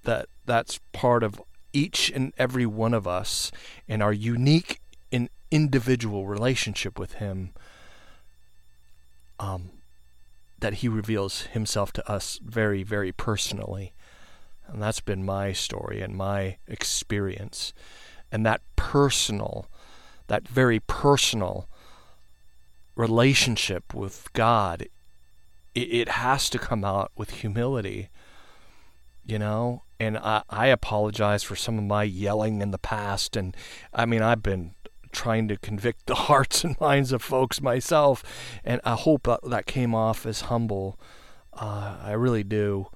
That 0.03 0.27
that's 0.45 0.79
part 0.91 1.23
of 1.23 1.41
each 1.73 2.11
and 2.13 2.33
every 2.37 2.65
one 2.65 2.93
of 2.93 3.07
us 3.07 3.51
and 3.87 4.03
our 4.03 4.13
unique 4.13 4.81
and 5.11 5.29
individual 5.49 6.27
relationship 6.27 6.99
with 6.99 7.13
him 7.13 7.53
um 9.41 9.71
that 10.61 10.75
he 10.75 10.87
reveals 10.87 11.43
himself 11.47 11.91
to 11.93 12.11
us 12.11 12.39
very 12.43 12.83
very 12.83 13.11
personally. 13.11 13.93
And 14.67 14.81
that's 14.81 15.01
been 15.01 15.25
my 15.25 15.51
story 15.51 16.01
and 16.01 16.15
my 16.15 16.57
experience. 16.67 17.73
And 18.31 18.45
that 18.45 18.61
personal 18.75 19.67
that 20.27 20.47
very 20.47 20.79
personal 20.79 21.67
relationship 22.95 23.93
with 23.93 24.31
God 24.33 24.87
it, 25.75 25.79
it 25.79 26.09
has 26.09 26.49
to 26.49 26.59
come 26.59 26.83
out 26.85 27.11
with 27.15 27.41
humility 27.41 28.09
you 29.25 29.39
know? 29.39 29.83
And 29.99 30.17
I, 30.17 30.43
I 30.49 30.67
apologize 30.67 31.43
for 31.43 31.55
some 31.55 31.77
of 31.77 31.83
my 31.83 32.03
yelling 32.03 32.61
in 32.61 32.71
the 32.71 32.77
past. 32.77 33.35
And 33.35 33.55
i 33.93 34.05
mean 34.05 34.21
i've 34.21 34.43
been 34.43 34.73
trying 35.11 35.47
to 35.47 35.57
convict 35.57 36.05
the 36.05 36.15
hearts 36.27 36.63
and 36.63 36.79
minds 36.79 37.11
of 37.11 37.21
folks 37.21 37.61
myself 37.61 38.23
and 38.63 38.81
i 38.83 38.95
hope 38.95 39.27
that, 39.43 39.65
came 39.65 39.93
off 39.93 40.25
as 40.25 40.41
humble. 40.41 40.99
Uh, 41.53 41.97
i 42.03 42.11
really 42.11 42.43
do. 42.43 42.87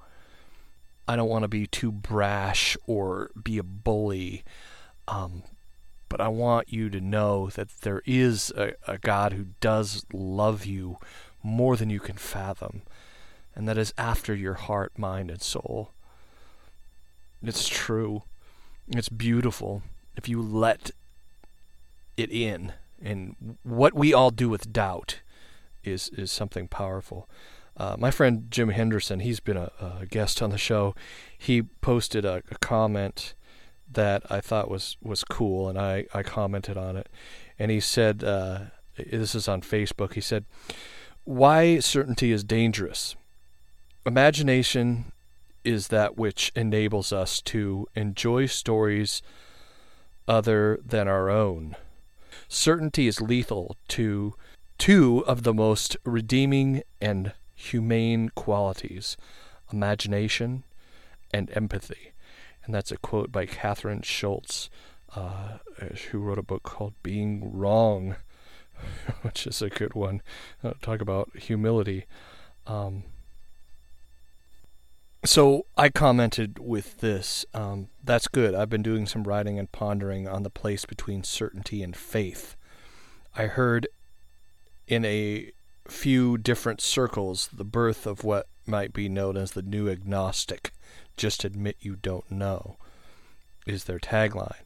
I 1.08 1.14
don't 1.14 1.28
want 1.28 1.42
to 1.42 1.48
be 1.48 1.66
too 1.66 1.92
brash 1.92 2.76
or 2.86 3.30
be 3.40 3.58
a 3.58 3.62
bully 3.62 4.44
um, 5.06 5.42
but 6.08 6.20
i 6.20 6.28
want 6.28 6.72
you 6.72 6.90
to 6.90 7.00
know 7.00 7.48
that 7.50 7.68
there 7.82 8.02
is 8.04 8.52
a, 8.56 8.72
a 8.88 8.98
god 8.98 9.32
who 9.32 9.46
does 9.60 10.04
love 10.12 10.64
you 10.64 10.98
more 11.42 11.76
than 11.76 11.90
you 11.90 12.00
can 12.00 12.16
fathom 12.16 12.82
and 13.56 13.66
that 13.66 13.78
is 13.78 13.94
after 13.96 14.34
your 14.34 14.54
heart 14.54 14.98
mind 14.98 15.30
and 15.30 15.40
soul. 15.40 15.90
It's 17.42 17.66
true. 17.66 18.22
It's 18.88 19.08
beautiful. 19.08 19.82
If 20.14 20.28
you 20.28 20.42
let 20.42 20.90
it 22.16 22.30
in. 22.30 22.72
And 23.02 23.58
what 23.62 23.94
we 23.94 24.14
all 24.14 24.30
do 24.30 24.48
with 24.48 24.72
doubt 24.72 25.20
is 25.84 26.08
is 26.10 26.32
something 26.32 26.68
powerful. 26.68 27.28
Uh, 27.76 27.94
my 27.98 28.10
friend 28.10 28.46
Jim 28.50 28.70
Henderson, 28.70 29.20
he's 29.20 29.40
been 29.40 29.58
a, 29.58 29.70
a, 30.00 30.06
guest 30.06 30.40
on 30.40 30.48
the 30.48 30.56
show. 30.56 30.94
He 31.36 31.62
posted 31.62 32.24
a, 32.24 32.42
a, 32.50 32.56
comment 32.58 33.34
that 33.92 34.22
I 34.30 34.40
thought 34.40 34.70
was, 34.70 34.96
was 35.02 35.24
cool, 35.24 35.68
and 35.68 35.78
I, 35.78 36.06
I 36.14 36.22
commented 36.22 36.78
on 36.78 36.96
it. 36.96 37.10
And 37.58 37.70
he 37.70 37.80
said, 37.80 38.24
uh, 38.24 38.60
this 38.96 39.34
is 39.34 39.46
on 39.46 39.60
Facebook, 39.60 40.14
he 40.14 40.22
said, 40.22 40.46
Why 41.24 41.78
certainty 41.80 42.32
is 42.32 42.44
dangerous. 42.44 43.14
Imagination 44.06 45.12
is 45.62 45.88
that 45.88 46.16
which 46.16 46.52
enables 46.54 47.12
us 47.12 47.42
to 47.42 47.86
enjoy 47.94 48.46
stories 48.46 49.20
other 50.26 50.80
than 50.84 51.08
our 51.08 51.28
own. 51.28 51.76
Certainty 52.48 53.06
is 53.06 53.20
lethal 53.20 53.76
to 53.88 54.34
two 54.78 55.24
of 55.26 55.42
the 55.42 55.54
most 55.54 55.96
redeeming 56.04 56.82
and 57.00 57.32
humane 57.54 58.30
qualities 58.30 59.16
imagination 59.72 60.64
and 61.32 61.50
empathy. 61.54 62.12
And 62.64 62.74
that's 62.74 62.92
a 62.92 62.96
quote 62.96 63.32
by 63.32 63.46
Kathryn 63.46 64.04
Schulz, 64.04 64.70
uh, 65.14 65.58
who 66.10 66.18
wrote 66.18 66.38
a 66.38 66.42
book 66.42 66.62
called 66.62 66.94
Being 67.02 67.52
Wrong, 67.52 68.16
which 69.22 69.46
is 69.46 69.62
a 69.62 69.70
good 69.70 69.94
one. 69.94 70.22
Uh, 70.62 70.74
talk 70.82 71.00
about 71.00 71.36
humility. 71.36 72.06
Um, 72.66 73.04
so 75.28 75.66
I 75.76 75.88
commented 75.88 76.58
with 76.58 77.00
this. 77.00 77.44
Um, 77.54 77.88
that's 78.02 78.28
good. 78.28 78.54
I've 78.54 78.70
been 78.70 78.82
doing 78.82 79.06
some 79.06 79.24
writing 79.24 79.58
and 79.58 79.70
pondering 79.70 80.28
on 80.28 80.42
the 80.42 80.50
place 80.50 80.84
between 80.84 81.24
certainty 81.24 81.82
and 81.82 81.96
faith. 81.96 82.56
I 83.36 83.46
heard 83.46 83.88
in 84.86 85.04
a 85.04 85.52
few 85.88 86.38
different 86.38 86.80
circles 86.80 87.48
the 87.52 87.64
birth 87.64 88.06
of 88.06 88.24
what 88.24 88.48
might 88.66 88.92
be 88.92 89.08
known 89.08 89.36
as 89.36 89.52
the 89.52 89.62
new 89.62 89.88
agnostic. 89.88 90.72
Just 91.16 91.44
admit 91.44 91.76
you 91.80 91.96
don't 91.96 92.30
know, 92.30 92.76
is 93.66 93.84
their 93.84 93.98
tagline. 93.98 94.64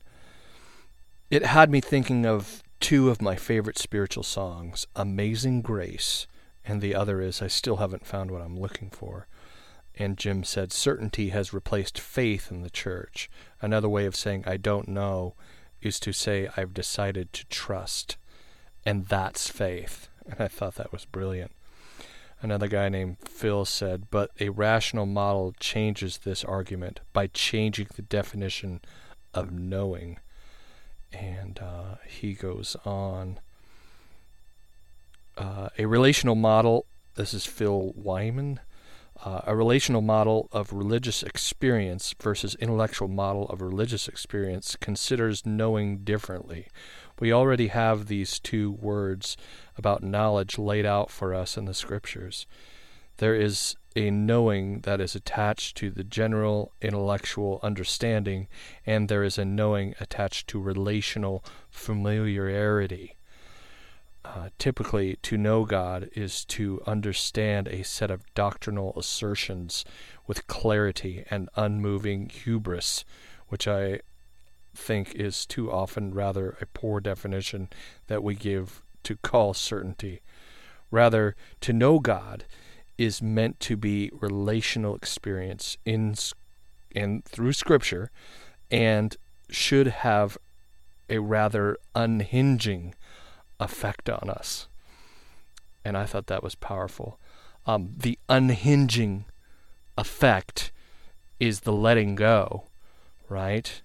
It 1.31 1.47
had 1.47 1.71
me 1.71 1.81
thinking 1.81 2.27
of 2.27 2.63
two 2.81 3.09
of 3.09 3.23
my 3.23 3.37
favorite 3.37 3.79
spiritual 3.79 4.25
songs 4.25 4.87
Amazing 4.97 5.63
Grace, 5.63 6.27
and 6.65 6.81
the 6.81 6.95
other 6.95 7.21
is 7.21 7.41
I 7.41 7.47
Still 7.47 7.77
Haven't 7.77 8.07
Found 8.07 8.31
What 8.31 8.43
I'm 8.43 8.59
Looking 8.59 8.91
For. 8.91 9.27
And 10.01 10.17
Jim 10.17 10.45
said, 10.45 10.73
certainty 10.73 11.29
has 11.29 11.53
replaced 11.53 12.01
faith 12.01 12.51
in 12.51 12.63
the 12.63 12.71
church. 12.71 13.29
Another 13.61 13.89
way 13.89 14.07
of 14.07 14.17
saying, 14.17 14.45
I 14.47 14.57
don't 14.57 14.89
know, 14.89 15.35
is 15.83 16.01
to 16.01 16.15
say, 16.15 16.49
I've 16.57 16.73
decided 16.73 17.35
to 17.35 17.47
trust. 17.49 18.17
And 18.87 19.05
that's 19.09 19.51
faith. 19.51 20.09
And 20.25 20.41
I 20.41 20.49
thought 20.49 20.77
that 20.77 20.91
was 20.91 21.05
brilliant. 21.05 21.53
Another 22.41 22.67
guy 22.67 22.89
named 22.89 23.19
Phil 23.29 23.67
said, 23.67 24.05
but 24.11 24.31
a 24.41 24.49
rational 24.49 25.05
model 25.05 25.55
changes 25.61 26.17
this 26.17 26.45
argument 26.45 27.01
by 27.13 27.27
changing 27.27 27.89
the 27.95 28.01
definition 28.01 28.81
of 29.35 29.53
knowing. 29.53 30.19
And 31.13 31.59
uh, 31.59 31.97
he 32.09 32.33
goes 32.33 32.75
on. 32.87 33.39
Uh, 35.37 35.69
a 35.77 35.85
relational 35.85 36.37
model, 36.37 36.87
this 37.17 37.35
is 37.35 37.45
Phil 37.45 37.93
Wyman 37.95 38.61
uh, 39.25 39.43
a 39.47 39.55
relational 39.55 40.01
model 40.01 40.49
of 40.51 40.73
religious 40.73 41.23
experience 41.23 42.15
versus 42.21 42.55
intellectual 42.57 43.09
model 43.09 43.47
of 43.49 43.61
religious 43.61 44.09
experience 44.09 44.77
considers 44.77 45.45
knowing 45.45 45.99
differently. 45.99 46.69
We 47.19 47.33
already 47.33 47.69
have 47.69 48.07
these 48.07 48.39
two 48.39 48.71
words 48.71 49.37
about 49.77 50.03
knowledge 50.03 50.59
laid 50.59 50.87
out 50.87 51.11
for 51.11 51.35
us 51.35 51.57
in 51.57 51.67
the 51.67 51.75
scriptures. 51.75 52.47
There 53.19 53.35
is 53.35 53.77
a 53.95 54.11
knowing 54.11 54.81
that 54.81 55.01
is 55.01 55.15
attached 55.15 55.77
to 55.79 55.91
the 55.91 56.05
general 56.05 56.73
intellectual 56.81 57.61
understanding, 57.63 58.49
and 58.87 59.09
there 59.09 59.25
is 59.25 59.37
a 59.37 59.45
knowing 59.45 59.95
attached 60.01 60.49
to 60.49 60.61
relational 60.61 61.45
familiarity. 61.69 63.17
Uh, 64.23 64.51
typically, 64.59 65.17
to 65.23 65.39
know 65.39 65.65
God 65.65 66.11
is 66.15 66.45
to 66.47 66.83
understand 66.87 67.69
a 67.69 67.83
set 67.83 68.11
of 68.11 68.23
doctrinal 68.35 68.93
assertions 68.97 69.85
with 70.27 70.47
clarity 70.47 71.25
and 71.31 71.49
unmoving 71.57 72.29
hubris, 72.29 73.05
which 73.49 73.67
I 73.67 74.01
think 74.75 75.15
is 75.15 75.47
too 75.47 75.73
often 75.73 76.13
rather 76.13 76.57
a 76.61 76.67
poor 76.67 77.01
definition 77.01 77.71
that 78.09 78.23
we 78.23 78.35
give 78.35 78.83
to 79.05 79.17
call 79.17 79.55
certainty. 79.55 80.21
Rather, 80.91 81.35
to 81.63 81.73
know 81.73 81.99
God 81.99 82.45
is 82.99 83.23
meant 83.23 83.59
to 83.61 83.77
be 83.77 84.11
relational 84.21 84.95
experience 84.95 85.79
in 85.87 86.15
and 86.95 87.25
through 87.25 87.53
Scripture, 87.53 88.11
and 88.71 89.17
should 89.49 89.87
have 89.87 90.37
a 91.09 91.19
rather 91.19 91.79
unhinging 91.95 92.95
effect 93.61 94.09
on 94.11 94.29
us. 94.29 94.69
And 95.85 95.97
I 95.97 96.07
thought 96.07 96.27
that 96.27 96.43
was 96.43 96.55
powerful. 96.55 97.19
Um, 97.67 97.91
the 97.97 98.19
unhinging 98.29 99.27
effect 99.97 100.73
is 101.39 101.61
the 101.61 101.73
letting 101.73 102.15
go, 102.15 102.65
right? 103.29 103.83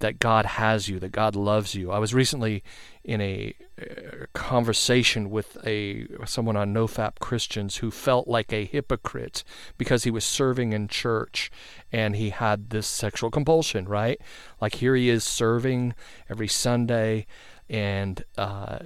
That 0.00 0.18
God 0.18 0.46
has 0.46 0.88
you, 0.88 0.98
that 1.00 1.12
God 1.12 1.36
loves 1.36 1.74
you. 1.74 1.90
I 1.90 1.98
was 1.98 2.14
recently 2.14 2.62
in 3.04 3.20
a, 3.20 3.54
a 3.78 4.26
conversation 4.34 5.30
with 5.30 5.58
a 5.66 6.06
someone 6.24 6.56
on 6.56 6.72
NoFap 6.72 7.18
Christians 7.18 7.76
who 7.76 7.90
felt 7.90 8.28
like 8.28 8.52
a 8.52 8.64
hypocrite 8.64 9.44
because 9.76 10.04
he 10.04 10.10
was 10.10 10.24
serving 10.24 10.72
in 10.72 10.88
church 10.88 11.50
and 11.92 12.16
he 12.16 12.30
had 12.30 12.70
this 12.70 12.86
sexual 12.86 13.30
compulsion, 13.30 13.86
right? 13.86 14.20
Like 14.60 14.76
here 14.76 14.94
he 14.94 15.08
is 15.10 15.24
serving 15.24 15.94
every 16.28 16.48
Sunday 16.48 17.26
and 17.70 18.24
uh, 18.36 18.80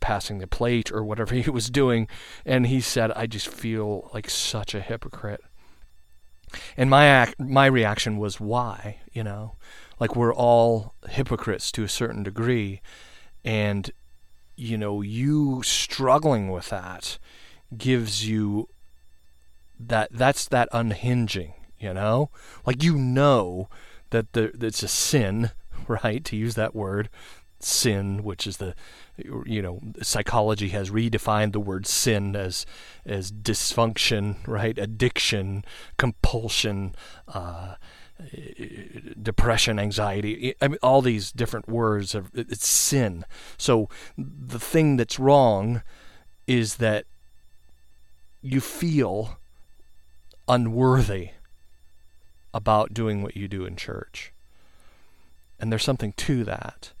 passing 0.00 0.38
the 0.38 0.46
plate 0.46 0.92
or 0.92 1.02
whatever 1.02 1.34
he 1.34 1.50
was 1.50 1.70
doing. 1.70 2.06
And 2.44 2.66
he 2.66 2.80
said, 2.80 3.10
I 3.12 3.26
just 3.26 3.48
feel 3.48 4.10
like 4.12 4.28
such 4.28 4.74
a 4.74 4.80
hypocrite. 4.80 5.42
And 6.76 6.90
my 6.90 7.32
my 7.38 7.64
reaction 7.64 8.18
was, 8.18 8.38
why? 8.38 8.98
You 9.12 9.24
know, 9.24 9.56
like 9.98 10.14
we're 10.14 10.34
all 10.34 10.94
hypocrites 11.08 11.72
to 11.72 11.82
a 11.82 11.88
certain 11.88 12.22
degree, 12.22 12.82
and 13.42 13.90
you 14.54 14.76
know, 14.76 15.00
you 15.00 15.62
struggling 15.62 16.50
with 16.50 16.68
that 16.68 17.18
gives 17.74 18.28
you 18.28 18.68
that 19.80 20.10
that's 20.12 20.46
that 20.48 20.68
unhinging. 20.72 21.54
You 21.78 21.94
know, 21.94 22.30
like 22.66 22.82
you 22.82 22.98
know 22.98 23.70
that 24.10 24.34
the, 24.34 24.52
it's 24.60 24.82
a 24.82 24.88
sin, 24.88 25.52
right? 25.88 26.22
To 26.26 26.36
use 26.36 26.54
that 26.54 26.74
word, 26.74 27.08
sin, 27.64 28.22
which 28.22 28.46
is 28.46 28.58
the 28.58 28.74
you 29.44 29.62
know 29.62 29.80
psychology 30.00 30.68
has 30.70 30.90
redefined 30.90 31.52
the 31.52 31.60
word 31.60 31.86
sin 31.86 32.34
as 32.36 32.66
as 33.06 33.30
dysfunction, 33.32 34.36
right? 34.46 34.78
Addiction, 34.78 35.64
compulsion. 35.96 36.94
Uh, 37.28 37.74
depression, 39.20 39.80
anxiety, 39.80 40.54
I 40.60 40.68
mean, 40.68 40.78
all 40.80 41.02
these 41.02 41.32
different 41.32 41.68
words 41.68 42.14
of 42.14 42.30
it's 42.34 42.68
sin. 42.68 43.24
So 43.58 43.88
the 44.16 44.60
thing 44.60 44.96
that's 44.96 45.18
wrong 45.18 45.82
is 46.46 46.76
that 46.76 47.06
you 48.40 48.60
feel 48.60 49.38
unworthy 50.46 51.30
about 52.52 52.92
doing 52.92 53.22
what 53.22 53.36
you 53.36 53.48
do 53.48 53.64
in 53.64 53.76
church. 53.76 54.32
And 55.58 55.70
there's 55.70 55.84
something 55.84 56.12
to 56.14 56.44
that. 56.44 56.92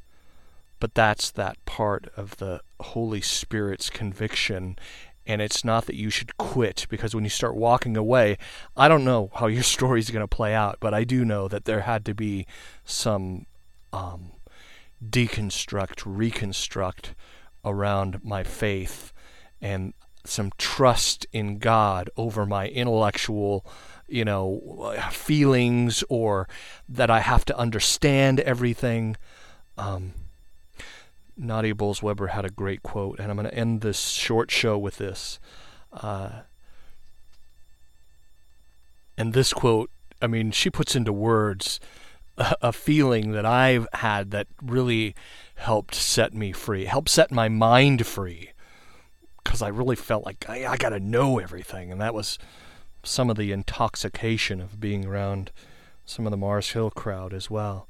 But 0.82 0.96
that's 0.96 1.30
that 1.30 1.64
part 1.64 2.12
of 2.16 2.38
the 2.38 2.60
Holy 2.80 3.20
Spirit's 3.20 3.88
conviction. 3.88 4.76
And 5.24 5.40
it's 5.40 5.64
not 5.64 5.86
that 5.86 5.94
you 5.94 6.10
should 6.10 6.36
quit 6.38 6.86
because 6.90 7.14
when 7.14 7.22
you 7.22 7.30
start 7.30 7.54
walking 7.54 7.96
away, 7.96 8.36
I 8.76 8.88
don't 8.88 9.04
know 9.04 9.30
how 9.32 9.46
your 9.46 9.62
story 9.76 10.00
is 10.00 10.10
going 10.10 10.24
to 10.24 10.36
play 10.36 10.54
out, 10.54 10.78
but 10.80 10.92
I 10.92 11.04
do 11.04 11.24
know 11.24 11.46
that 11.46 11.66
there 11.66 11.82
had 11.82 12.04
to 12.06 12.14
be 12.14 12.48
some 12.84 13.46
um, 13.92 14.32
deconstruct, 15.08 16.02
reconstruct 16.04 17.14
around 17.64 18.24
my 18.24 18.42
faith 18.42 19.12
and 19.60 19.94
some 20.24 20.50
trust 20.58 21.28
in 21.32 21.58
God 21.58 22.10
over 22.16 22.44
my 22.44 22.66
intellectual, 22.66 23.64
you 24.08 24.24
know, 24.24 24.96
feelings 25.12 26.02
or 26.08 26.48
that 26.88 27.08
I 27.08 27.20
have 27.20 27.44
to 27.44 27.56
understand 27.56 28.40
everything. 28.40 29.16
Um, 29.78 30.14
Nadia 31.36 31.74
Bolz-Weber 31.74 32.28
had 32.28 32.44
a 32.44 32.50
great 32.50 32.82
quote, 32.82 33.18
and 33.18 33.30
I'm 33.30 33.36
going 33.36 33.48
to 33.48 33.54
end 33.54 33.80
this 33.80 34.10
short 34.10 34.50
show 34.50 34.76
with 34.78 34.98
this. 34.98 35.40
Uh, 35.92 36.42
and 39.16 39.32
this 39.32 39.52
quote, 39.52 39.90
I 40.20 40.26
mean, 40.26 40.50
she 40.50 40.70
puts 40.70 40.94
into 40.94 41.12
words 41.12 41.80
a, 42.36 42.54
a 42.62 42.72
feeling 42.72 43.32
that 43.32 43.46
I've 43.46 43.88
had 43.94 44.30
that 44.30 44.46
really 44.62 45.14
helped 45.56 45.94
set 45.94 46.34
me 46.34 46.52
free, 46.52 46.84
helped 46.84 47.08
set 47.08 47.30
my 47.30 47.48
mind 47.48 48.06
free, 48.06 48.50
because 49.42 49.62
I 49.62 49.68
really 49.68 49.96
felt 49.96 50.24
like 50.24 50.44
I, 50.48 50.66
I 50.66 50.76
got 50.76 50.90
to 50.90 51.00
know 51.00 51.38
everything, 51.38 51.90
and 51.90 52.00
that 52.00 52.14
was 52.14 52.38
some 53.02 53.30
of 53.30 53.36
the 53.36 53.52
intoxication 53.52 54.60
of 54.60 54.80
being 54.80 55.04
around 55.06 55.50
some 56.04 56.26
of 56.26 56.30
the 56.30 56.36
Mars 56.36 56.70
Hill 56.70 56.90
crowd 56.90 57.32
as 57.34 57.50
well. 57.50 57.88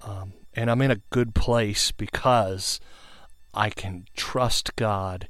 Um, 0.00 0.32
and 0.54 0.70
I'm 0.70 0.82
in 0.82 0.90
a 0.90 1.00
good 1.10 1.34
place 1.34 1.92
because 1.92 2.80
I 3.54 3.70
can 3.70 4.06
trust 4.16 4.76
God 4.76 5.28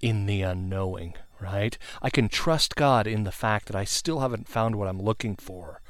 in 0.00 0.26
the 0.26 0.42
unknowing, 0.42 1.14
right? 1.40 1.76
I 2.00 2.10
can 2.10 2.28
trust 2.28 2.74
God 2.74 3.06
in 3.06 3.24
the 3.24 3.32
fact 3.32 3.66
that 3.66 3.76
I 3.76 3.84
still 3.84 4.20
haven't 4.20 4.48
found 4.48 4.76
what 4.76 4.88
I'm 4.88 5.00
looking 5.00 5.36
for. 5.36 5.80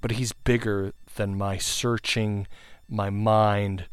But 0.00 0.12
He's 0.12 0.32
bigger 0.32 0.92
than 1.16 1.36
my 1.36 1.58
searching, 1.58 2.46
my 2.88 3.10
mind, 3.10 3.86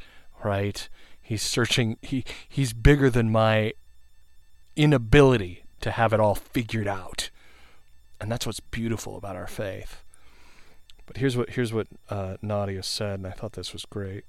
right? 0.44 0.90
He's 1.22 1.44
searching, 1.44 1.98
he, 2.02 2.24
He's 2.48 2.74
bigger 2.74 3.10
than 3.10 3.32
my 3.32 3.74
inability 4.76 5.64
to 5.82 5.92
have 5.92 6.14
it 6.14 6.20
all 6.20 6.36
figured 6.36 6.88
out. 6.88 7.30
And 8.20 8.32
that's 8.32 8.46
what's 8.46 8.60
beautiful 8.60 9.16
about 9.16 9.36
our 9.36 9.48
faith. 9.48 10.04
But 11.10 11.18
here's 11.18 11.36
what 11.36 11.50
here's 11.50 11.74
what 11.74 11.88
uh, 12.12 12.38
Nadia 12.40 12.84
said, 12.84 13.16
and 13.16 13.26
I 13.26 13.32
thought 13.32 13.54
this 13.54 13.74
was 13.74 13.84
great. 13.84 14.26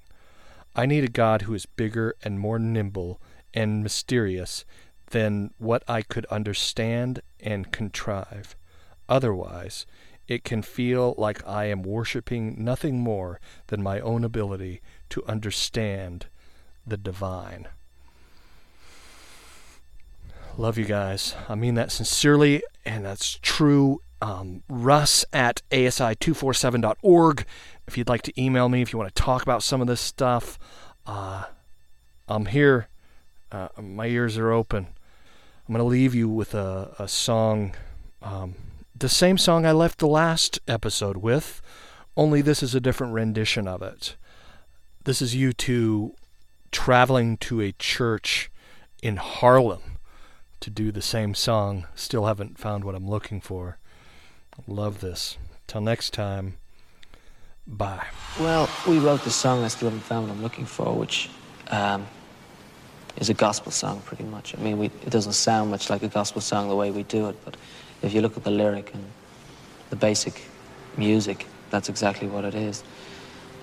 I 0.74 0.86
need 0.86 1.04
a 1.04 1.08
God 1.08 1.42
who 1.42 1.52
is 1.52 1.66
bigger 1.66 2.14
and 2.24 2.40
more 2.40 2.58
nimble 2.58 3.20
and 3.52 3.82
mysterious 3.82 4.64
than 5.10 5.52
what 5.58 5.82
I 5.86 6.00
could 6.00 6.24
understand 6.26 7.20
and 7.38 7.70
contrive. 7.70 8.56
Otherwise, 9.10 9.84
it 10.26 10.42
can 10.42 10.62
feel 10.62 11.14
like 11.18 11.46
I 11.46 11.66
am 11.66 11.82
worshiping 11.82 12.64
nothing 12.64 12.98
more 13.00 13.40
than 13.66 13.82
my 13.82 14.00
own 14.00 14.24
ability 14.24 14.80
to 15.10 15.22
understand 15.26 16.28
the 16.86 16.96
divine. 16.96 17.68
Love 20.56 20.78
you 20.78 20.84
guys. 20.84 21.34
I 21.48 21.54
mean 21.54 21.74
that 21.74 21.90
sincerely, 21.90 22.62
and 22.84 23.04
that's 23.04 23.38
true. 23.42 24.02
Um, 24.22 24.62
russ 24.68 25.24
at 25.32 25.62
asi247.org 25.70 27.46
if 27.86 27.96
you'd 27.96 28.08
like 28.08 28.20
to 28.22 28.40
email 28.40 28.68
me 28.68 28.82
if 28.82 28.92
you 28.92 28.98
want 28.98 29.14
to 29.14 29.22
talk 29.22 29.42
about 29.42 29.62
some 29.62 29.80
of 29.80 29.86
this 29.86 30.00
stuff 30.00 30.58
uh, 31.06 31.44
i'm 32.28 32.44
here. 32.44 32.88
Uh, 33.50 33.68
my 33.80 34.06
ears 34.06 34.36
are 34.36 34.52
open. 34.52 34.88
I'm 35.66 35.74
going 35.74 35.78
to 35.78 35.84
leave 35.84 36.14
you 36.14 36.28
with 36.28 36.54
a, 36.54 36.94
a 36.98 37.08
song. 37.08 37.74
Um, 38.22 38.54
the 38.94 39.08
same 39.08 39.38
song 39.38 39.64
i 39.64 39.72
left 39.72 39.98
the 39.98 40.06
last 40.06 40.60
episode 40.68 41.16
with 41.16 41.62
only 42.14 42.42
this 42.42 42.62
is 42.62 42.74
a 42.74 42.80
different 42.80 43.14
rendition 43.14 43.66
of 43.66 43.80
it. 43.80 44.16
This 45.04 45.22
is 45.22 45.34
U2 45.34 46.12
traveling 46.70 47.38
to 47.38 47.62
a 47.62 47.72
church 47.72 48.50
in 49.02 49.16
harlem 49.16 49.89
to 50.60 50.70
do 50.70 50.92
the 50.92 51.02
same 51.02 51.34
song 51.34 51.86
still 51.94 52.26
haven't 52.26 52.58
found 52.58 52.84
what 52.84 52.94
i'm 52.94 53.08
looking 53.08 53.40
for 53.40 53.78
Love 54.66 55.00
this. 55.00 55.38
Till 55.66 55.80
next 55.80 56.12
time, 56.12 56.56
bye. 57.66 58.06
Well, 58.38 58.68
we 58.86 58.98
wrote 58.98 59.22
the 59.22 59.30
song 59.30 59.64
I 59.64 59.68
Still 59.68 59.88
Haven't 59.88 60.04
Found 60.04 60.28
What 60.28 60.36
I'm 60.36 60.42
Looking 60.42 60.66
For, 60.66 60.92
which 60.92 61.30
um, 61.68 62.06
is 63.16 63.30
a 63.30 63.34
gospel 63.34 63.72
song 63.72 64.00
pretty 64.04 64.24
much. 64.24 64.56
I 64.56 64.60
mean, 64.60 64.78
we, 64.78 64.86
it 64.86 65.10
doesn't 65.10 65.32
sound 65.32 65.70
much 65.70 65.90
like 65.90 66.02
a 66.02 66.08
gospel 66.08 66.40
song 66.40 66.68
the 66.68 66.76
way 66.76 66.90
we 66.90 67.04
do 67.04 67.28
it, 67.28 67.36
but 67.44 67.56
if 68.02 68.12
you 68.12 68.20
look 68.20 68.36
at 68.36 68.44
the 68.44 68.50
lyric 68.50 68.92
and 68.94 69.04
the 69.90 69.96
basic 69.96 70.42
music, 70.96 71.46
that's 71.70 71.88
exactly 71.88 72.26
what 72.28 72.44
it 72.44 72.54
is. 72.54 72.82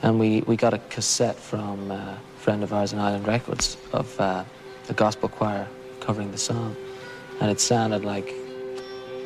And 0.01 0.19
we, 0.19 0.41
we 0.41 0.55
got 0.55 0.73
a 0.73 0.79
cassette 0.89 1.35
from 1.35 1.91
a 1.91 2.17
friend 2.37 2.63
of 2.63 2.71
ours 2.71 2.93
in 2.93 2.99
Island 2.99 3.27
Records 3.27 3.77
of 3.91 4.19
uh, 4.19 4.43
the 4.85 4.93
gospel 4.93 5.27
choir 5.29 5.67
covering 5.99 6.31
the 6.31 6.37
song. 6.37 6.75
And 7.39 7.51
it 7.51 7.59
sounded 7.59 8.03
like 8.03 8.33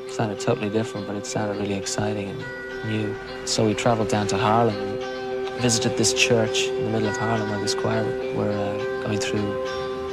sounded 0.09 0.39
totally 0.39 0.69
different, 0.69 1.07
but 1.07 1.15
it 1.15 1.25
sounded 1.25 1.57
really 1.61 1.75
exciting 1.75 2.29
and 2.29 2.91
new. 2.91 3.15
So 3.45 3.65
we 3.65 3.73
traveled 3.73 4.09
down 4.09 4.27
to 4.27 4.37
Harlem 4.37 4.75
and 4.75 5.61
visited 5.61 5.97
this 5.97 6.13
church 6.13 6.63
in 6.67 6.85
the 6.85 6.91
middle 6.91 7.09
of 7.09 7.17
Harlem 7.17 7.49
where 7.49 7.59
this 7.59 7.75
choir 7.75 8.03
were 8.35 8.51
uh, 8.51 9.03
going 9.03 9.19
through 9.19 9.51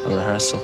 a 0.04 0.16
rehearsal. 0.16 0.60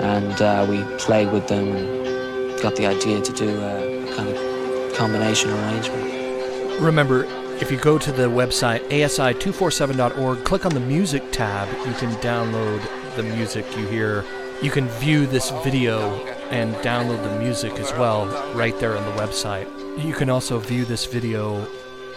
And 0.00 0.40
uh, 0.42 0.66
we 0.68 0.82
played 0.98 1.30
with 1.32 1.46
them 1.46 1.68
and 1.68 2.60
got 2.60 2.76
the 2.76 2.86
idea 2.86 3.20
to 3.20 3.32
do 3.32 3.48
a, 3.60 4.04
a 4.04 4.16
kind 4.16 4.28
of 4.28 4.96
combination 4.96 5.50
arrangement. 5.50 6.80
Remember, 6.80 7.24
if 7.60 7.70
you 7.70 7.78
go 7.78 7.98
to 7.98 8.10
the 8.10 8.28
website 8.28 8.80
asi247.org, 8.88 10.44
click 10.44 10.66
on 10.66 10.74
the 10.74 10.80
music 10.80 11.22
tab, 11.30 11.68
you 11.86 11.92
can 11.94 12.10
download 12.16 12.82
the 13.14 13.22
music 13.22 13.64
you 13.76 13.86
hear. 13.86 14.24
You 14.60 14.70
can 14.70 14.88
view 14.88 15.26
this 15.26 15.50
video 15.62 16.33
and 16.50 16.74
download 16.76 17.22
the 17.22 17.38
music 17.38 17.72
as 17.74 17.92
well 17.92 18.26
right 18.54 18.78
there 18.78 18.96
on 18.96 19.04
the 19.04 19.22
website. 19.22 19.68
You 20.02 20.12
can 20.12 20.30
also 20.30 20.58
view 20.58 20.84
this 20.84 21.06
video 21.06 21.66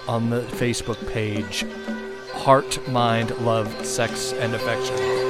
on 0.08 0.30
the 0.30 0.42
Facebook 0.42 1.06
page 1.12 1.66
Heart, 2.34 2.88
Mind, 2.88 3.38
Love, 3.40 3.86
Sex, 3.86 4.32
and 4.34 4.54
Affection. 4.54 5.27